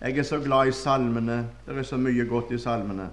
Jeg 0.01 0.17
er 0.17 0.23
så 0.23 0.39
glad 0.39 0.67
i 0.67 0.71
salmene. 0.71 1.47
Det 1.65 1.77
er 1.77 1.83
så 1.83 1.97
mye 1.97 2.25
godt 2.25 2.51
i 2.51 2.59
salmene. 2.59 3.09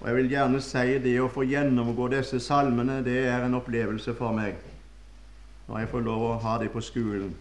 Og 0.00 0.08
Jeg 0.08 0.16
vil 0.16 0.30
gjerne 0.30 0.60
si 0.62 0.98
det 1.02 1.18
å 1.20 1.28
få 1.28 1.44
gjennomgå 1.44 2.08
disse 2.12 2.40
salmene, 2.40 3.02
det 3.04 3.26
er 3.26 3.44
en 3.44 3.58
opplevelse 3.58 4.14
for 4.14 4.32
meg 4.32 4.56
når 5.68 5.82
jeg 5.82 5.88
får 5.90 6.00
lov 6.00 6.22
å 6.24 6.36
ha 6.40 6.54
dem 6.62 6.70
på 6.72 6.80
skolen. 6.80 7.34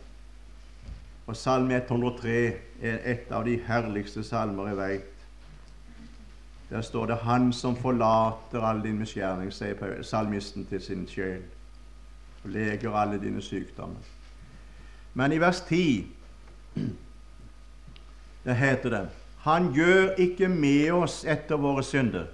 Og 1.27 1.35
Salme 1.35 1.75
103 1.75 2.35
er 2.81 2.99
et 3.11 3.31
av 3.35 3.43
de 3.45 3.57
herligste 3.67 4.23
salmer 4.23 4.69
jeg 4.71 4.77
veit. 4.77 5.13
Der 6.69 6.81
står 6.81 7.05
det 7.05 7.17
'Han 7.17 7.53
som 7.53 7.75
forlater 7.75 8.61
all 8.61 8.83
din 8.83 8.99
misgjerning', 8.99 9.51
sier 9.51 10.03
salmisten 10.03 10.65
til 10.65 10.81
sin 10.81 11.07
sjel, 11.07 11.41
og 12.43 12.49
leger 12.49 12.95
alle 12.95 13.21
dine 13.21 13.41
sykdommer. 13.41 14.03
Men 15.13 15.31
i 15.31 15.37
vers 15.37 15.61
10 15.61 16.07
det 18.45 18.55
heter 18.55 18.89
det 18.89 19.09
'Han 19.37 19.73
gjør 19.73 20.15
ikke 20.17 20.47
med 20.47 20.91
oss 20.91 21.25
etter 21.25 21.55
våre 21.55 21.83
synder' 21.83 22.27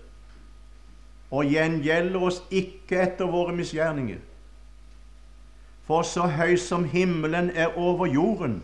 og 1.33 1.45
gjengjelder 1.45 2.21
oss 2.21 2.43
ikke 2.51 3.01
etter 3.01 3.25
våre 3.25 3.55
misgjerninger. 3.55 4.19
For 5.87 6.05
så 6.05 6.27
høy 6.29 6.55
som 6.61 6.85
himmelen 6.85 7.49
er 7.49 7.77
over 7.77 8.05
jorden, 8.05 8.61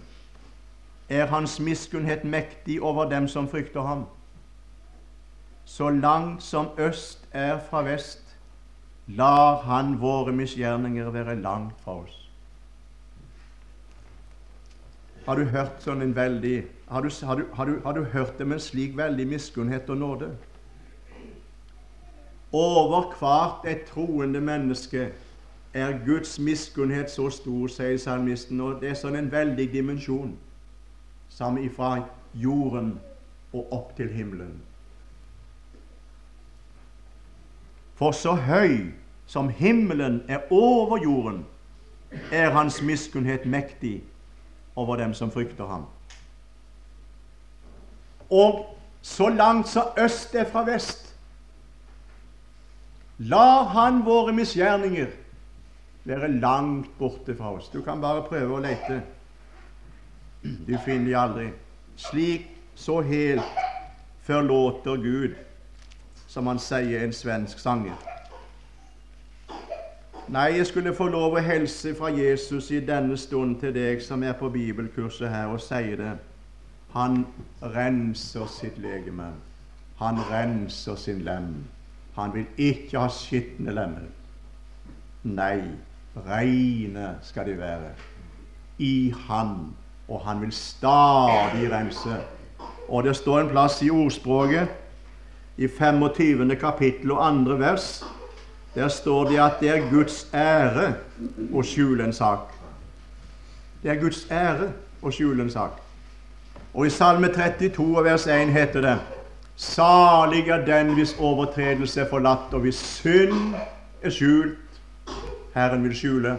er 1.10 1.26
hans 1.26 1.60
miskunnhet 1.60 2.24
mektig 2.24 2.82
over 2.82 3.10
dem 3.10 3.28
som 3.28 3.48
frykter 3.48 3.82
ham. 3.82 4.06
Så 5.66 5.90
langt 5.90 6.44
som 6.44 6.68
øst 6.78 7.28
er 7.32 7.60
fra 7.60 7.82
vest, 7.82 8.38
lar 9.08 9.62
han 9.62 10.02
våre 10.02 10.32
misgjerninger 10.32 11.10
være 11.10 11.42
langt 11.42 11.82
fra 11.82 11.96
oss. 12.02 12.30
Har 15.26 15.36
du 15.36 15.44
hørt 15.46 15.82
sånn 15.86 16.02
en 16.02 16.16
veldig 16.16 16.64
har 16.90 17.02
du, 17.06 17.10
har, 17.26 17.36
du, 17.36 17.46
har, 17.54 17.66
du, 17.66 17.82
har 17.84 17.94
du 17.94 18.04
hørt 18.04 18.40
med 18.40 18.58
en 18.58 18.60
slik 18.60 18.98
veldig 18.98 19.28
miskunnhet 19.28 19.90
og 19.90 19.98
nåde? 19.98 20.30
Over 22.52 23.14
hvert 23.20 23.68
et 23.70 23.84
troende 23.86 24.42
menneske 24.42 25.12
er 25.74 26.00
Guds 26.06 26.40
miskunnhet 26.40 27.12
så 27.12 27.30
stor, 27.30 27.68
sier 27.70 27.98
salmisten, 28.02 28.62
og 28.62 28.82
det 28.82 28.90
er 28.90 28.98
sånn 28.98 29.20
en 29.20 29.30
veldig 29.32 29.68
dimensjon 29.74 30.34
som 31.40 31.58
ifra 31.58 32.02
jorden 32.36 32.98
og 33.56 33.72
opp 33.72 33.94
til 33.96 34.10
himmelen. 34.12 34.58
For 37.96 38.12
så 38.12 38.34
høy 38.36 38.90
som 39.28 39.48
himmelen 39.50 40.20
er 40.28 40.52
over 40.52 41.00
jorden, 41.00 41.46
er 42.32 42.52
hans 42.52 42.82
miskunnhet 42.82 43.46
mektig 43.46 44.02
over 44.76 45.00
dem 45.00 45.14
som 45.14 45.32
frykter 45.32 45.68
ham. 45.70 45.86
Og 48.30 48.66
så 49.02 49.30
langt 49.30 49.70
som 49.72 49.96
øst 49.98 50.36
er 50.36 50.50
fra 50.50 50.66
vest, 50.68 51.06
lar 53.20 53.70
han 53.76 54.02
våre 54.06 54.34
misgjerninger 54.36 55.16
være 56.04 56.32
langt 56.40 56.92
borte 57.00 57.36
fra 57.38 57.54
oss. 57.56 57.70
Du 57.72 57.82
kan 57.86 58.02
bare 58.02 58.26
prøve 58.28 58.58
å 58.58 58.62
lete. 58.64 59.00
Du 60.44 60.78
finner 60.86 61.06
de 61.06 61.16
aldri. 61.16 61.50
Slik, 61.96 62.48
så 62.76 63.02
helt 63.02 63.42
forlåter 64.24 64.96
Gud, 64.96 65.36
som 66.28 66.48
han 66.48 66.60
sier 66.60 67.04
en 67.04 67.14
svensk 67.14 67.60
sanger. 67.60 67.98
Nei, 70.30 70.46
jeg 70.60 70.68
skulle 70.70 70.94
få 70.94 71.08
lov 71.10 71.36
å 71.36 71.42
helse 71.42 71.96
fra 71.98 72.12
Jesus 72.14 72.70
i 72.72 72.80
denne 72.86 73.18
stund 73.18 73.58
til 73.64 73.74
deg 73.74 74.04
som 74.06 74.24
er 74.24 74.36
på 74.38 74.52
bibelkurset 74.54 75.32
her, 75.34 75.50
og 75.50 75.62
sier 75.66 75.98
det. 75.98 76.12
Han 76.94 77.24
renser 77.62 78.46
sitt 78.54 78.78
legeme. 78.78 79.32
Han 79.98 80.22
renser 80.30 80.96
sin 80.96 81.24
lem. 81.26 81.66
Han 82.16 82.34
vil 82.34 82.46
ikke 82.58 83.02
ha 83.02 83.10
skitne 83.10 83.74
lemmer. 83.74 84.06
Nei, 85.24 85.66
reine 86.30 87.16
skal 87.26 87.50
de 87.50 87.58
være 87.60 87.92
i 88.80 89.12
Han 89.28 89.74
og 90.10 90.22
han 90.26 90.42
vil 90.42 90.52
stadig 90.52 91.72
rense. 91.72 92.16
Og 92.90 93.04
det 93.04 93.16
står 93.16 93.40
en 93.40 93.50
plass 93.50 93.82
i 93.82 93.90
ordspråket, 93.90 94.68
i 95.58 95.68
25. 95.68 96.56
kapittel 96.56 97.12
og 97.12 97.28
andre 97.28 97.60
vers, 97.60 98.04
der 98.76 98.88
står 98.88 99.30
det 99.30 99.40
at 99.40 99.60
det 99.60 99.70
er 99.70 99.90
Guds 99.92 100.28
ære 100.34 100.94
å 101.54 101.64
skjule 101.66 102.06
en 102.06 102.14
sak. 102.14 102.52
Det 103.84 103.92
er 103.92 104.00
Guds 104.02 104.26
ære 104.32 104.72
å 105.02 105.12
skjule 105.12 105.44
en 105.44 105.52
sak. 105.52 105.80
Og 106.74 106.86
i 106.86 106.94
Salme 106.94 107.28
32 107.34 108.04
vers 108.06 108.28
1 108.28 108.54
heter 108.54 108.86
det 108.86 108.98
Salig 109.60 110.48
er 110.48 110.62
den 110.66 110.94
hvis 110.96 111.16
overtredelse 111.20 112.02
er 112.02 112.08
forlatt, 112.10 112.54
og 112.54 112.62
hvis 112.64 112.80
synd 112.80 113.56
er 114.02 114.10
skjult. 114.10 114.56
Herren 115.54 115.84
vil 115.84 115.96
skjule. 115.96 116.38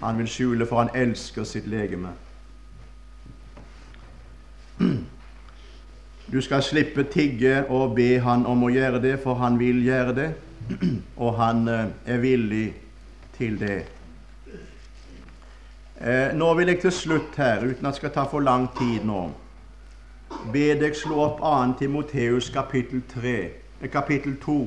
Han 0.00 0.18
vil 0.18 0.28
skjule, 0.28 0.66
for 0.66 0.78
han 0.84 0.90
elsker 0.94 1.44
sitt 1.44 1.66
legeme. 1.66 2.14
Du 6.32 6.40
skal 6.44 6.62
slippe 6.62 7.02
tigge 7.08 7.64
og 7.72 7.94
be 7.96 8.18
han 8.20 8.46
om 8.46 8.66
å 8.66 8.68
gjøre 8.70 9.00
det, 9.00 9.14
for 9.22 9.40
han 9.40 9.58
vil 9.58 9.80
gjøre 9.80 10.14
det, 10.14 10.28
og 11.24 11.38
han 11.38 11.68
eh, 11.72 11.86
er 12.04 12.18
villig 12.20 12.66
til 13.38 13.56
det. 13.60 13.78
Eh, 15.98 16.34
nå 16.36 16.50
vil 16.54 16.68
jeg 16.68 16.82
til 16.84 16.92
slutt 16.92 17.38
her, 17.40 17.64
uten 17.64 17.86
at 17.86 17.96
det 17.96 18.02
skal 18.02 18.12
ta 18.14 18.26
for 18.28 18.44
lang 18.44 18.68
tid 18.78 19.06
nå, 19.08 19.22
be 20.52 20.66
deg 20.78 20.94
slå 21.00 21.24
opp 21.24 21.40
2. 21.40 21.78
Timoteus 21.80 22.52
kapittel 22.54 23.02
3, 23.14 23.34
eh, 23.80 23.90
kapittel 23.90 24.36
2. 24.44 24.60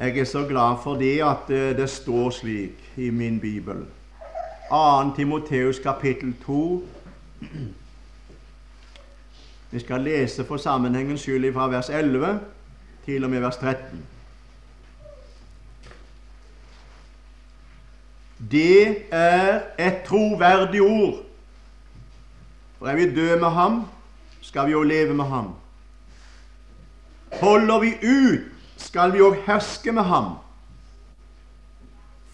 Jeg 0.00 0.18
er 0.18 0.24
så 0.24 0.46
glad 0.46 0.76
for 0.82 0.94
det 0.94 1.22
at 1.24 1.48
det 1.48 1.90
står 1.90 2.30
slik 2.30 2.92
i 2.96 3.10
min 3.10 3.40
bibel. 3.40 3.86
2. 4.70 5.14
Timoteus 5.16 5.78
kapittel 5.78 6.34
2. 6.46 6.88
Vi 9.70 9.80
skal 9.80 10.00
lese 10.00 10.44
for 10.44 10.56
sammenhengens 10.56 11.20
skyld 11.20 11.52
fra 11.54 11.68
vers 11.68 11.88
11 11.88 12.40
til 13.04 13.24
og 13.24 13.30
med 13.30 13.40
vers 13.40 13.56
13. 13.56 14.04
Det 18.50 18.96
er 19.10 19.60
et 19.78 20.02
troverdig 20.06 20.82
ord. 20.82 21.22
For 22.78 22.86
er 22.86 22.96
vi 22.96 23.14
døde 23.14 23.40
med 23.40 23.48
ham, 23.50 23.86
skal 24.40 24.66
vi 24.66 24.70
jo 24.70 24.82
leve 24.82 25.14
med 25.14 25.24
ham. 25.24 25.54
Holder 27.32 27.80
vi 27.80 27.94
ut, 28.02 28.40
skal 28.76 29.12
vi 29.12 29.22
òg 29.24 29.38
herske 29.46 29.92
med 29.92 30.04
ham. 30.08 30.34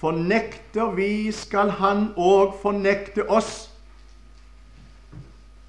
Fornekter 0.03 0.91
vi, 0.97 1.31
skal 1.33 1.71
han 1.79 2.09
òg 2.19 2.57
fornekte 2.63 3.29
oss. 3.31 3.69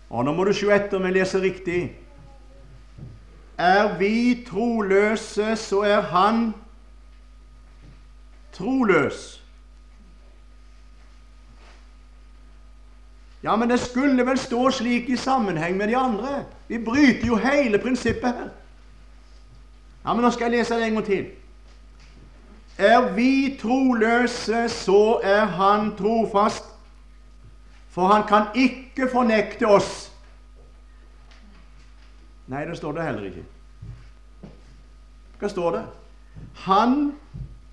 Og 0.09 0.25
nå 0.25 0.33
må 0.33 0.45
du 0.45 0.53
se 0.53 0.69
etter 0.73 0.97
om 0.97 1.05
jeg 1.05 1.17
leser 1.19 1.45
riktig. 1.45 1.81
Er 3.57 3.93
vi 3.99 4.41
troløse, 4.47 5.55
så 5.55 5.83
er 5.85 6.01
han 6.09 6.47
troløs. 8.53 9.21
Ja, 13.43 13.55
men 13.55 13.69
det 13.69 13.79
skulle 13.83 14.25
vel 14.25 14.39
stå 14.39 14.69
slik 14.71 15.09
i 15.09 15.17
sammenheng 15.19 15.77
med 15.77 15.87
de 15.91 15.97
andre. 15.97 16.45
Vi 16.67 16.79
bryter 16.79 17.27
jo 17.27 17.35
hele 17.35 17.79
prinsippet 17.79 18.29
her. 18.29 18.51
Ja, 20.03 20.13
men 20.13 20.23
nå 20.25 20.29
skal 20.35 20.51
jeg 20.51 20.59
lese 20.59 20.75
det 20.75 20.87
en 20.87 20.97
gang 20.99 21.05
til. 21.07 21.25
Er 22.77 23.13
vi 23.13 23.57
troløse, 23.61 24.69
så 24.69 25.19
er 25.23 25.45
Han 25.45 25.95
trofast, 25.95 26.65
for 27.89 28.07
Han 28.07 28.27
kan 28.27 28.47
ikke 28.55 29.09
fornekte 29.11 29.67
oss. 29.67 30.11
Nei, 32.47 32.65
det 32.65 32.77
står 32.77 32.91
det 32.91 33.03
heller 33.03 33.29
ikke. 33.29 33.43
Hva 35.39 35.49
står 35.49 35.71
det? 35.77 35.83
Han 36.65 37.13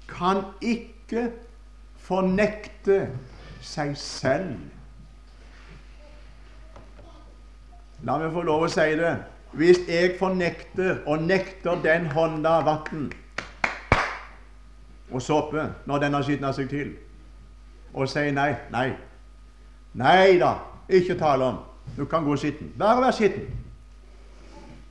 kan 0.08 0.44
ikke 0.60 1.30
fornekte 1.98 3.00
seg 3.62 3.96
selv. 3.98 4.54
La 8.06 8.16
meg 8.20 8.32
få 8.32 8.44
lov 8.46 8.64
å 8.64 8.70
si 8.72 8.86
det. 9.00 9.12
Hvis 9.52 9.78
jeg 9.88 10.14
fornekter 10.18 11.00
og 11.06 11.22
nekter 11.22 11.82
den 11.82 12.06
hånda 12.06 12.60
vann 12.66 13.10
og 15.10 15.22
såpe 15.22 15.64
når 15.86 15.98
den 15.98 16.14
har 16.14 16.22
skitna 16.22 16.52
seg 16.54 16.68
til, 16.70 16.92
og 17.90 18.06
sier 18.08 18.30
nei, 18.30 18.52
nei, 18.70 18.92
nei 19.98 20.38
da, 20.38 20.52
ikke 20.86 21.18
tale 21.18 21.48
om, 21.50 21.58
du 21.96 22.04
kan 22.06 22.22
gå 22.22 22.36
skitten, 22.38 22.70
bare 22.78 23.02
vær 23.02 23.16
skitten, 23.16 23.48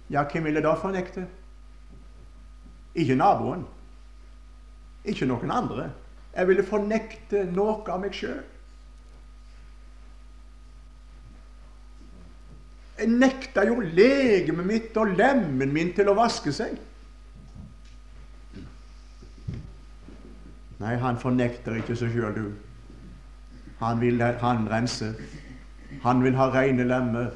ja, 0.09 0.25
hvem 0.27 0.49
ville 0.49 0.63
da 0.65 0.73
fornekte? 0.75 1.23
Ikke 2.99 3.15
naboen, 3.15 3.63
ikke 5.05 5.27
noen 5.29 5.51
andre. 5.53 5.91
Jeg 6.35 6.47
ville 6.49 6.65
fornekte 6.65 7.45
noe 7.53 7.79
av 7.87 8.01
meg 8.01 8.15
sjøl. 8.17 8.41
Jeg 12.99 13.07
nekta 13.07 13.63
jo 13.63 13.79
legemet 13.79 14.65
mitt 14.67 14.97
og 14.99 15.13
lemmen 15.15 15.71
min 15.71 15.93
til 15.95 16.09
å 16.11 16.17
vaske 16.17 16.51
seg. 16.51 16.73
Nei, 20.79 20.95
han 20.99 21.19
fornekter 21.19 21.77
ikke 21.79 21.95
seg 21.99 22.11
sjøl, 22.11 22.35
du. 22.35 22.49
Han 23.79 24.01
vil 24.03 24.19
han 24.19 24.67
rense. 24.71 25.13
Han 26.03 26.23
vil 26.23 26.35
ha 26.35 26.49
rene 26.51 26.83
lemmer. 26.87 27.31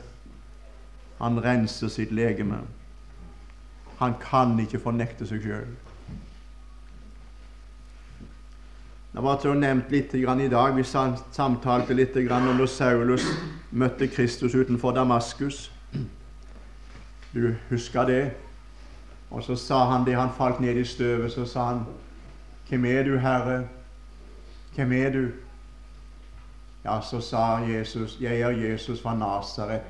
Han 1.21 1.39
renser 1.43 1.91
sitt 1.91 2.11
legeme. 2.11 2.59
Han 3.99 4.15
kan 4.19 4.57
ikke 4.59 4.83
fornekte 4.83 5.27
seg 5.27 5.43
sjøl. 5.47 5.73
Det 9.13 9.21
var 9.23 9.43
nevnt 9.55 9.91
litt 9.93 10.15
i 10.15 10.25
dag. 10.25 10.75
Vi 10.75 10.83
samtalte 10.83 11.93
litt 11.93 12.15
om 12.17 12.57
da 12.57 12.67
Saulus 12.67 13.27
møtte 13.73 14.07
Kristus 14.07 14.55
utenfor 14.55 14.91
Damaskus. 14.91 15.71
Du 17.33 17.53
husker 17.69 18.05
det? 18.05 18.31
Og 19.31 19.43
så 19.43 19.55
sa 19.55 19.85
han 19.89 20.05
det 20.05 20.15
han 20.15 20.29
falt 20.37 20.59
ned 20.59 20.77
i 20.77 20.83
støvet, 20.85 21.31
så 21.31 21.45
sa 21.45 21.65
han, 21.65 21.85
'Hvem 22.69 22.85
er 22.85 23.03
du, 23.03 23.17
Herre? 23.17 23.67
Hvem 24.75 24.91
er 24.91 25.09
du?' 25.09 25.31
Ja, 26.85 27.01
så 27.01 27.21
sa 27.21 27.57
Jesus, 27.57 28.17
'Jeg 28.21 28.41
er 28.41 28.49
Jesus 28.49 29.01
fra 29.01 29.17
Nasaret, 29.17 29.81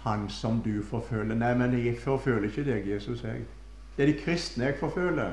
han 0.00 0.28
som 0.28 0.62
du 0.62 0.82
forfølger.' 0.82 1.34
Nei, 1.34 1.54
men 1.54 1.86
jeg 1.86 1.96
forfølger 1.98 2.48
ikke 2.48 2.64
deg, 2.64 2.88
Jesus. 2.88 3.22
jeg. 3.22 3.40
Det 3.96 4.08
er 4.08 4.12
de 4.12 4.20
kristne 4.24 4.64
jeg 4.64 4.74
forfølger. 4.80 5.30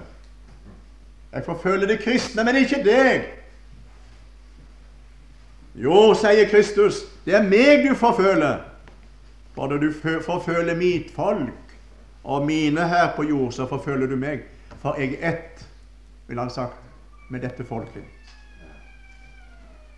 Jeg 1.33 1.43
forfølger 1.45 1.87
de 1.87 1.97
kristne, 1.97 2.43
men 2.43 2.55
ikke 2.55 2.83
deg. 2.83 3.44
Jo, 5.75 6.13
sier 6.15 6.47
Kristus, 6.49 7.03
det 7.25 7.35
er 7.35 7.43
meg 7.43 7.83
du 7.83 7.95
forføler. 7.99 8.63
For 9.55 9.67
når 9.67 9.77
du 9.77 9.91
forføler 10.23 10.75
mitt 10.75 11.11
folk 11.15 11.75
og 12.23 12.45
mine 12.45 12.87
her 12.87 13.11
på 13.15 13.23
jord, 13.23 13.51
så 13.51 13.67
forføler 13.67 14.07
du 14.07 14.15
meg. 14.15 14.45
For 14.81 14.95
jeg 14.99 15.17
er 15.19 15.33
ett, 15.33 15.65
vil 16.27 16.39
han 16.39 16.49
sagt, 16.49 16.79
med 17.29 17.43
dette 17.43 17.63
folket. 17.63 18.03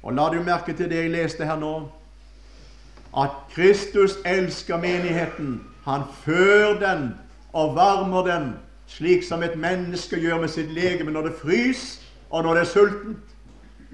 Og 0.04 0.14
la 0.14 0.30
du 0.34 0.42
merke 0.42 0.74
til 0.74 0.90
det 0.90 1.02
jeg 1.02 1.12
leste 1.14 1.46
her 1.46 1.60
nå, 1.60 1.74
at 3.18 3.34
Kristus 3.54 4.18
elsker 4.26 4.78
menigheten. 4.78 5.62
Han 5.86 6.06
fører 6.24 6.80
den 6.80 7.10
og 7.54 7.76
varmer 7.76 8.26
den, 8.26 8.54
slik 8.88 9.24
som 9.24 9.44
et 9.44 9.58
menneske 9.58 10.20
gjør 10.20 10.42
med 10.42 10.54
sitt 10.54 10.72
legeme 10.74 11.12
når 11.12 11.30
det 11.30 11.40
fryser, 11.42 12.02
og 12.30 12.44
når 12.44 12.54
det 12.54 12.62
er 12.62 12.72
sultent. 12.72 13.37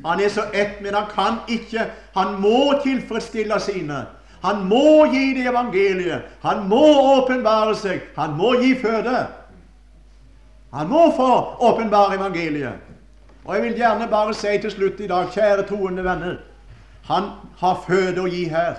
Han 0.06 0.19
er 0.19 0.29
så 0.29 0.41
ett, 0.53 0.82
men 0.82 0.93
han 0.93 1.06
kan 1.10 1.39
ikke. 1.47 1.86
Han 2.15 2.39
må 2.41 2.73
tilfredsstille 2.84 3.60
sine. 3.60 4.06
Han 4.43 4.65
må 4.67 5.06
gi 5.13 5.34
det 5.38 5.45
evangeliet. 5.47 6.21
Han 6.41 6.67
må 6.67 6.84
åpenbare 7.17 7.75
seg. 7.75 8.01
Han 8.15 8.34
må 8.38 8.53
gi 8.62 8.73
føde. 8.82 9.27
Han 10.73 10.89
må 10.89 11.12
få 11.15 11.29
åpenbare 11.60 12.15
evangeliet. 12.15 12.73
Og 13.45 13.56
jeg 13.56 13.63
vil 13.63 13.77
gjerne 13.77 14.08
bare 14.08 14.34
si 14.34 14.58
til 14.62 14.71
slutt 14.71 14.99
i 14.99 15.08
dag, 15.08 15.27
kjære 15.32 15.67
troende 15.67 16.03
venner, 16.03 16.38
han 17.03 17.23
har 17.60 17.84
føde 17.88 18.23
å 18.23 18.32
gi 18.32 18.45
her. 18.47 18.77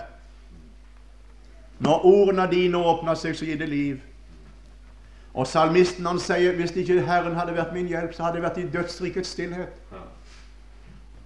Når 1.85 2.07
ordene 2.09 2.47
dine 2.51 2.81
åpner 2.81 3.15
seg, 3.21 3.37
så 3.37 3.45
gir 3.45 3.61
det 3.61 3.69
liv. 3.69 4.01
Og 5.35 5.47
salmisten 5.47 6.07
han 6.07 6.21
sier 6.23 6.57
hvis 6.57 6.73
ikke 6.79 7.03
Herren 7.05 7.37
hadde 7.37 7.57
vært 7.57 7.75
min 7.75 7.91
hjelp, 7.91 8.15
så 8.15 8.25
hadde 8.25 8.41
jeg 8.41 8.47
vært 8.47 8.61
i 8.63 8.69
dødsrikets 8.73 9.35
stillhet. 9.37 9.77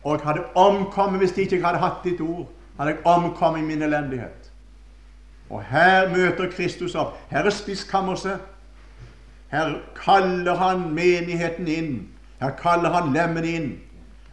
Og 0.08 0.16
jeg 0.16 0.24
hadde 0.24 0.44
omkommet 0.54 1.20
hvis 1.20 1.36
jeg 1.36 1.52
ikke 1.52 1.66
hadde 1.66 1.78
hatt 1.82 2.04
ditt 2.04 2.20
ord. 2.24 2.46
Hadde 2.78 2.94
jeg 2.94 3.00
omkommet 3.04 3.60
i 3.60 3.64
min 3.64 3.82
elendighet. 3.82 4.46
Og 5.50 5.62
her 5.68 6.08
møter 6.08 6.48
Kristus 6.50 6.94
opp. 6.94 7.18
Her 7.30 7.44
er 7.44 7.52
spiskammerset. 7.52 8.38
Her 9.52 9.74
kaller 9.96 10.56
han 10.56 10.86
menigheten 10.96 11.68
inn. 11.68 11.92
Her 12.40 12.54
kaller 12.56 12.94
han 12.94 13.12
lemmen 13.12 13.44
inn. 13.44 13.68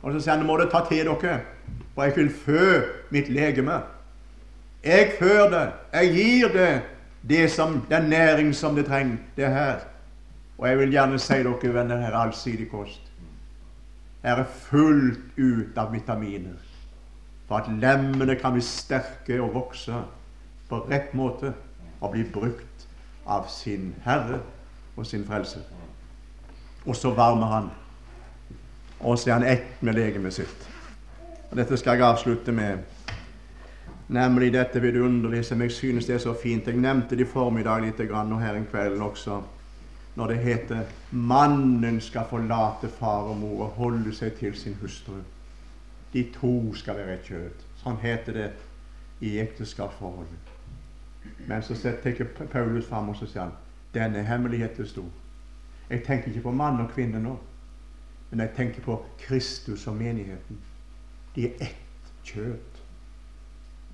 Og 0.01 0.13
så 0.13 0.21
sier 0.21 0.38
han 0.38 0.45
nå 0.45 0.47
må 0.47 0.55
dere 0.61 0.71
ta 0.71 0.83
til 0.88 1.09
dere, 1.09 1.39
for 1.95 2.07
jeg 2.07 2.15
vil 2.15 2.29
fø 2.29 2.67
mitt 3.11 3.31
legeme. 3.33 3.81
Jeg 4.83 5.15
før 5.19 5.49
det. 5.51 5.65
Jeg 5.93 6.13
gir 6.13 6.53
det, 6.53 6.69
det 7.27 7.49
som, 7.51 7.81
den 7.89 8.07
næring 8.13 8.53
som 8.55 8.75
det 8.75 8.85
trenger. 8.85 9.17
Det 9.35 9.49
er 9.49 9.57
her. 9.57 9.83
Og 10.57 10.69
jeg 10.69 10.79
vil 10.79 10.95
gjerne 10.95 11.19
si 11.19 11.41
dere, 11.43 11.73
venner, 11.79 11.99
her 11.99 12.13
er 12.13 12.21
allsidig 12.27 12.69
kost 12.71 13.04
er 14.25 14.43
fullt 14.43 15.38
ut 15.38 15.77
av 15.77 15.91
vitaminer 15.93 16.57
for 17.45 17.61
at 17.61 17.69
lemmene 17.69 18.35
kan 18.41 18.55
bli 18.55 18.63
sterke 18.65 19.38
og 19.41 19.53
vokse 19.53 19.99
på 20.69 20.81
rett 20.89 21.13
måte 21.13 21.53
og 22.01 22.11
bli 22.15 22.25
brukt 22.33 22.88
av 23.29 23.45
sin 23.49 23.93
Herre 24.05 24.39
og 24.95 25.05
sin 25.05 25.25
Frelse. 25.25 25.61
Og 26.85 26.95
så 26.95 27.11
varmer 27.13 27.51
han, 27.51 27.69
og 28.99 29.19
så 29.19 29.29
er 29.29 29.33
han 29.33 29.47
ett 29.49 29.81
med 29.81 29.97
legemet 29.97 30.33
sitt. 30.33 30.67
Og 31.51 31.57
Dette 31.57 31.77
skal 31.77 31.97
jeg 31.97 32.07
avslutte 32.07 32.51
med, 32.51 32.82
nemlig 34.07 34.53
dette 34.53 34.82
vidunderlige 34.82 35.43
som 35.43 35.61
jeg 35.61 35.71
synes 35.71 36.05
det 36.05 36.15
er 36.15 36.23
så 36.23 36.34
fint. 36.34 36.67
Jeg 36.67 36.78
nevnte 36.78 37.15
det 37.15 37.26
i 37.26 37.30
formiddag 37.30 37.82
litt, 37.86 37.99
og 38.09 38.41
her 38.41 38.57
en 38.57 38.69
kveld 38.69 39.01
også 39.01 39.41
når 40.16 40.28
det 40.28 40.38
heter 40.38 40.84
'mannen 41.11 42.01
skal 42.01 42.26
forlate 42.30 42.89
far 42.89 43.22
og 43.22 43.38
mor 43.38 43.63
og 43.63 43.70
holde 43.70 44.16
seg 44.16 44.34
til 44.34 44.55
sin 44.55 44.78
hustru'. 44.82 45.24
De 46.13 46.32
to 46.34 46.74
skal 46.74 46.95
være 46.95 47.13
et 47.13 47.24
kjøtt. 47.24 47.66
Sånn 47.76 47.97
heter 47.97 48.34
det 48.34 48.51
i 49.22 49.39
ekteskapsforholdet. 49.39 50.53
Men 51.47 51.63
så 51.63 51.93
tenker 52.03 52.26
Paulus 52.51 52.88
fram 52.88 53.09
og 53.09 53.16
så 53.16 53.26
sier 53.26 53.41
han 53.41 53.51
denne 53.93 54.24
hemmeligheten 54.24 54.84
er 54.84 54.88
stor. 54.88 55.09
Jeg 55.89 56.03
tenker 56.03 56.28
ikke 56.28 56.41
på 56.41 56.51
mann 56.51 56.80
og 56.80 56.89
kvinne 56.91 57.20
nå, 57.20 57.39
men 58.30 58.39
jeg 58.39 58.49
tenker 58.55 58.82
på 58.82 59.05
Kristus 59.20 59.88
og 59.88 59.95
menigheten. 59.95 60.59
De 61.36 61.45
er 61.47 61.53
ett 61.61 62.13
kjøtt. 62.24 62.82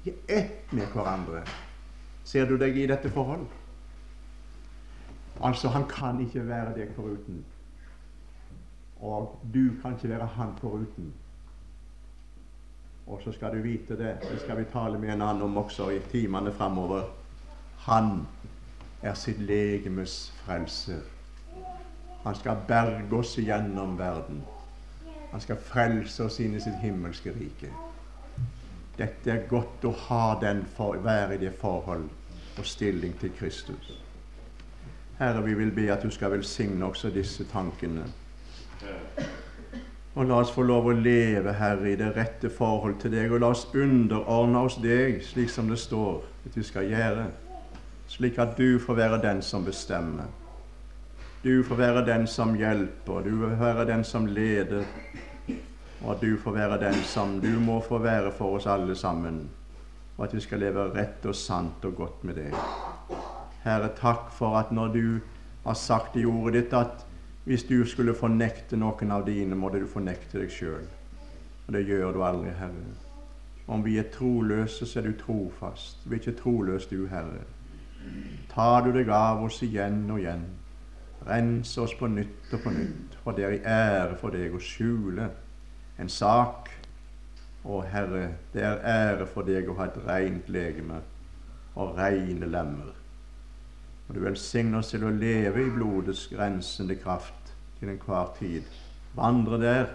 De 0.05 0.09
er 0.09 0.37
ett 0.37 0.73
med 0.73 0.85
hverandre. 0.85 1.43
Ser 2.23 2.45
du 2.45 2.57
deg 2.57 2.77
i 2.77 2.87
dette 2.87 3.09
forholdet? 3.09 3.60
Altså, 5.39 5.69
han 5.69 5.87
kan 5.89 6.19
ikke 6.19 6.47
være 6.47 6.75
deg 6.75 6.93
foruten. 6.95 7.45
Og 9.01 9.39
du 9.53 9.71
kan 9.81 9.95
ikke 9.95 10.09
være 10.09 10.25
han 10.25 10.55
foruten. 10.57 11.13
Og 13.07 13.21
så 13.23 13.31
skal 13.31 13.55
du 13.55 13.61
vite 13.61 13.97
det, 13.97 14.17
det 14.21 14.41
skal 14.41 14.57
vi 14.57 14.63
tale 14.73 14.99
med 14.99 15.13
en 15.13 15.21
annen 15.21 15.41
om 15.41 15.57
også 15.57 15.89
i 15.89 15.99
timene 16.11 16.51
framover. 16.53 17.09
Han 17.87 18.27
er 19.01 19.13
sitt 19.13 19.39
legemes 19.39 20.33
frelser. 20.45 21.01
Han 22.23 22.35
skal 22.35 22.61
berge 22.67 23.17
oss 23.17 23.35
gjennom 23.37 23.97
verden. 23.99 24.43
Han 25.31 25.41
skal 25.41 25.57
frelse 25.57 26.23
oss 26.23 26.39
inn 26.39 26.55
i 26.55 26.61
sitt 26.61 26.77
himmelske 26.83 27.33
rike. 27.33 27.71
Dette 28.97 29.31
er 29.31 29.47
godt 29.49 29.85
å 29.87 29.95
ha 30.05 30.23
den 30.41 30.61
for, 30.75 30.99
være 31.01 31.35
i 31.35 31.41
det 31.41 31.55
forhold 31.57 32.09
og 32.59 32.65
stilling 32.67 33.15
til 33.19 33.33
Kristus. 33.39 34.00
Herre, 35.21 35.43
vi 35.43 35.53
vil 35.53 35.69
be 35.71 35.83
at 35.93 36.01
du 36.01 36.09
skal 36.09 36.31
velsigne 36.31 36.85
også 36.85 37.11
disse 37.13 37.43
tankene. 37.45 38.07
Og 40.15 40.25
la 40.25 40.39
oss 40.41 40.49
få 40.51 40.63
lov 40.65 40.87
å 40.89 40.95
leve, 40.97 41.53
Herre, 41.53 41.91
i 41.91 41.99
det 41.99 42.07
rette 42.15 42.49
forhold 42.49 42.95
til 43.03 43.13
deg, 43.13 43.29
og 43.29 43.43
la 43.43 43.51
oss 43.53 43.67
underordne 43.77 44.63
oss 44.65 44.79
deg, 44.81 45.19
slik 45.21 45.51
som 45.53 45.69
det 45.69 45.77
står 45.77 46.23
at 46.49 46.57
vi 46.57 46.63
skal 46.65 46.89
gjøre, 46.89 47.27
slik 48.09 48.39
at 48.41 48.57
du 48.57 48.79
får 48.81 48.97
være 48.97 49.19
den 49.21 49.43
som 49.45 49.67
bestemmer. 49.67 50.25
Du 51.43 51.61
får 51.69 51.77
være 51.77 52.03
den 52.07 52.25
som 52.27 52.55
hjelper, 52.57 53.21
du 53.21 53.43
får 53.43 53.53
være 53.61 53.85
den 53.91 54.03
som 54.03 54.25
leder, 54.25 54.89
og 56.01 56.15
at 56.15 56.25
du 56.25 56.33
får 56.41 56.57
være 56.57 56.81
den 56.81 56.97
som 57.05 57.37
du 57.45 57.51
må 57.61 57.77
få 57.85 58.01
være 58.01 58.33
for 58.41 58.57
oss 58.57 58.65
alle 58.65 58.97
sammen, 58.97 59.43
og 60.17 60.25
at 60.25 60.33
vi 60.33 60.41
skal 60.41 60.65
leve 60.65 60.89
rett 60.97 61.29
og 61.29 61.37
sant 61.37 61.85
og 61.85 61.95
godt 62.01 62.25
med 62.25 62.41
deg. 62.41 62.57
Herre, 63.63 63.91
takk 63.97 64.31
for 64.33 64.57
at 64.57 64.71
når 64.71 64.93
du 64.93 65.05
har 65.65 65.77
sagt 65.77 66.15
i 66.17 66.25
ordet 66.25 66.63
ditt 66.63 66.73
at 66.73 67.05
hvis 67.45 67.63
du 67.65 67.81
skulle 67.85 68.13
fornekte 68.17 68.77
noen 68.77 69.13
av 69.13 69.25
dine, 69.25 69.57
måtte 69.57 69.81
du 69.81 69.87
fornekte 69.89 70.41
deg 70.41 70.51
sjøl. 70.53 70.85
Og 71.67 71.73
det 71.73 71.85
gjør 71.87 72.13
du 72.13 72.23
aldri, 72.25 72.53
Herre. 72.57 72.93
Om 73.71 73.85
vi 73.85 73.97
er 73.97 74.09
troløse, 74.13 74.85
så 74.85 74.99
er 74.99 75.09
du 75.09 75.17
trofast. 75.17 76.01
Vi 76.05 76.15
er 76.15 76.21
ikke 76.21 76.37
troløse, 76.41 76.89
du, 76.89 77.07
Herre. 77.09 77.45
Tar 78.51 78.81
du 78.85 78.91
deg 78.93 79.09
av 79.13 79.43
oss 79.45 79.61
igjen 79.63 80.03
og 80.11 80.19
igjen, 80.19 80.45
rens 81.27 81.75
oss 81.77 81.93
på 81.97 82.09
nytt 82.09 82.53
og 82.57 82.63
på 82.63 82.73
nytt, 82.73 83.17
for 83.23 83.37
det 83.37 83.45
er 83.45 83.55
i 83.55 83.61
ære 83.61 84.17
for 84.21 84.33
deg 84.33 84.55
å 84.57 84.61
skjule 84.61 85.29
en 86.01 86.09
sak. 86.09 86.71
Å 87.61 87.83
Herre, 87.85 88.23
det 88.55 88.65
er 88.65 88.81
ære 88.89 89.27
for 89.29 89.45
deg 89.45 89.69
å 89.69 89.77
ha 89.77 89.85
et 89.85 90.01
rent 90.07 90.49
legeme 90.49 91.03
og 91.77 91.93
reine 91.99 92.49
lemmer. 92.49 93.00
Og 94.11 94.17
du 94.17 94.25
velsigner 94.25 94.81
oss 94.81 94.89
til 94.91 95.05
å 95.07 95.09
leve 95.15 95.61
i 95.63 95.69
blodets 95.71 96.25
grensende 96.27 96.97
kraft 96.99 97.53
til 97.77 97.93
enhver 97.93 98.33
tid. 98.35 98.65
Vandre 99.15 99.59
der 99.61 99.85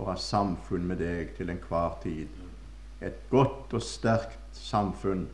og 0.00 0.08
ha 0.08 0.16
samfunn 0.18 0.88
med 0.88 0.98
deg 0.98 1.30
til 1.36 1.52
enhver 1.54 1.94
tid. 2.02 2.26
Et 2.98 3.22
godt 3.30 3.70
og 3.78 3.86
sterkt 3.86 4.58
samfunn 4.58 5.28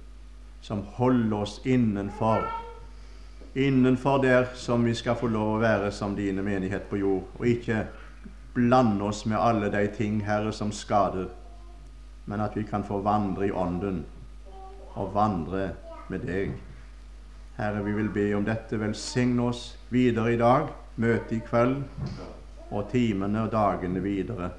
som 0.61 0.85
holder 0.99 1.39
oss 1.39 1.57
innenfor 1.65 2.45
innenfor 3.57 4.21
der 4.27 4.53
som 4.61 4.85
vi 4.85 4.93
skal 4.95 5.17
få 5.17 5.33
lov 5.33 5.55
å 5.55 5.65
være 5.65 5.89
som 5.89 6.13
dine 6.21 6.45
menighet 6.45 6.91
på 6.91 7.01
jord, 7.01 7.25
og 7.41 7.49
ikke 7.49 7.87
blande 8.53 9.09
oss 9.09 9.25
med 9.25 9.41
alle 9.41 9.73
de 9.73 9.87
ting, 9.97 10.21
Herre, 10.29 10.53
som 10.53 10.69
skader, 10.69 11.31
men 12.29 12.45
at 12.45 12.61
vi 12.61 12.69
kan 12.69 12.85
få 12.85 13.01
vandre 13.01 13.49
i 13.49 13.57
Ånden 13.57 14.05
og 14.93 15.15
vandre 15.17 15.71
med 16.13 16.29
deg. 16.29 16.59
Herre, 17.57 17.83
vi 17.83 17.93
vil 17.93 18.09
be 18.13 18.35
om 18.37 18.45
dette. 18.45 18.77
Velsign 18.77 19.39
oss 19.41 19.79
videre 19.89 20.35
i 20.35 20.37
dag, 20.37 20.69
møte 21.01 21.39
i 21.39 21.41
kveld 21.41 21.79
og 22.69 22.91
timene 22.91 23.47
og 23.47 23.53
dagene 23.55 24.03
videre. 24.05 24.51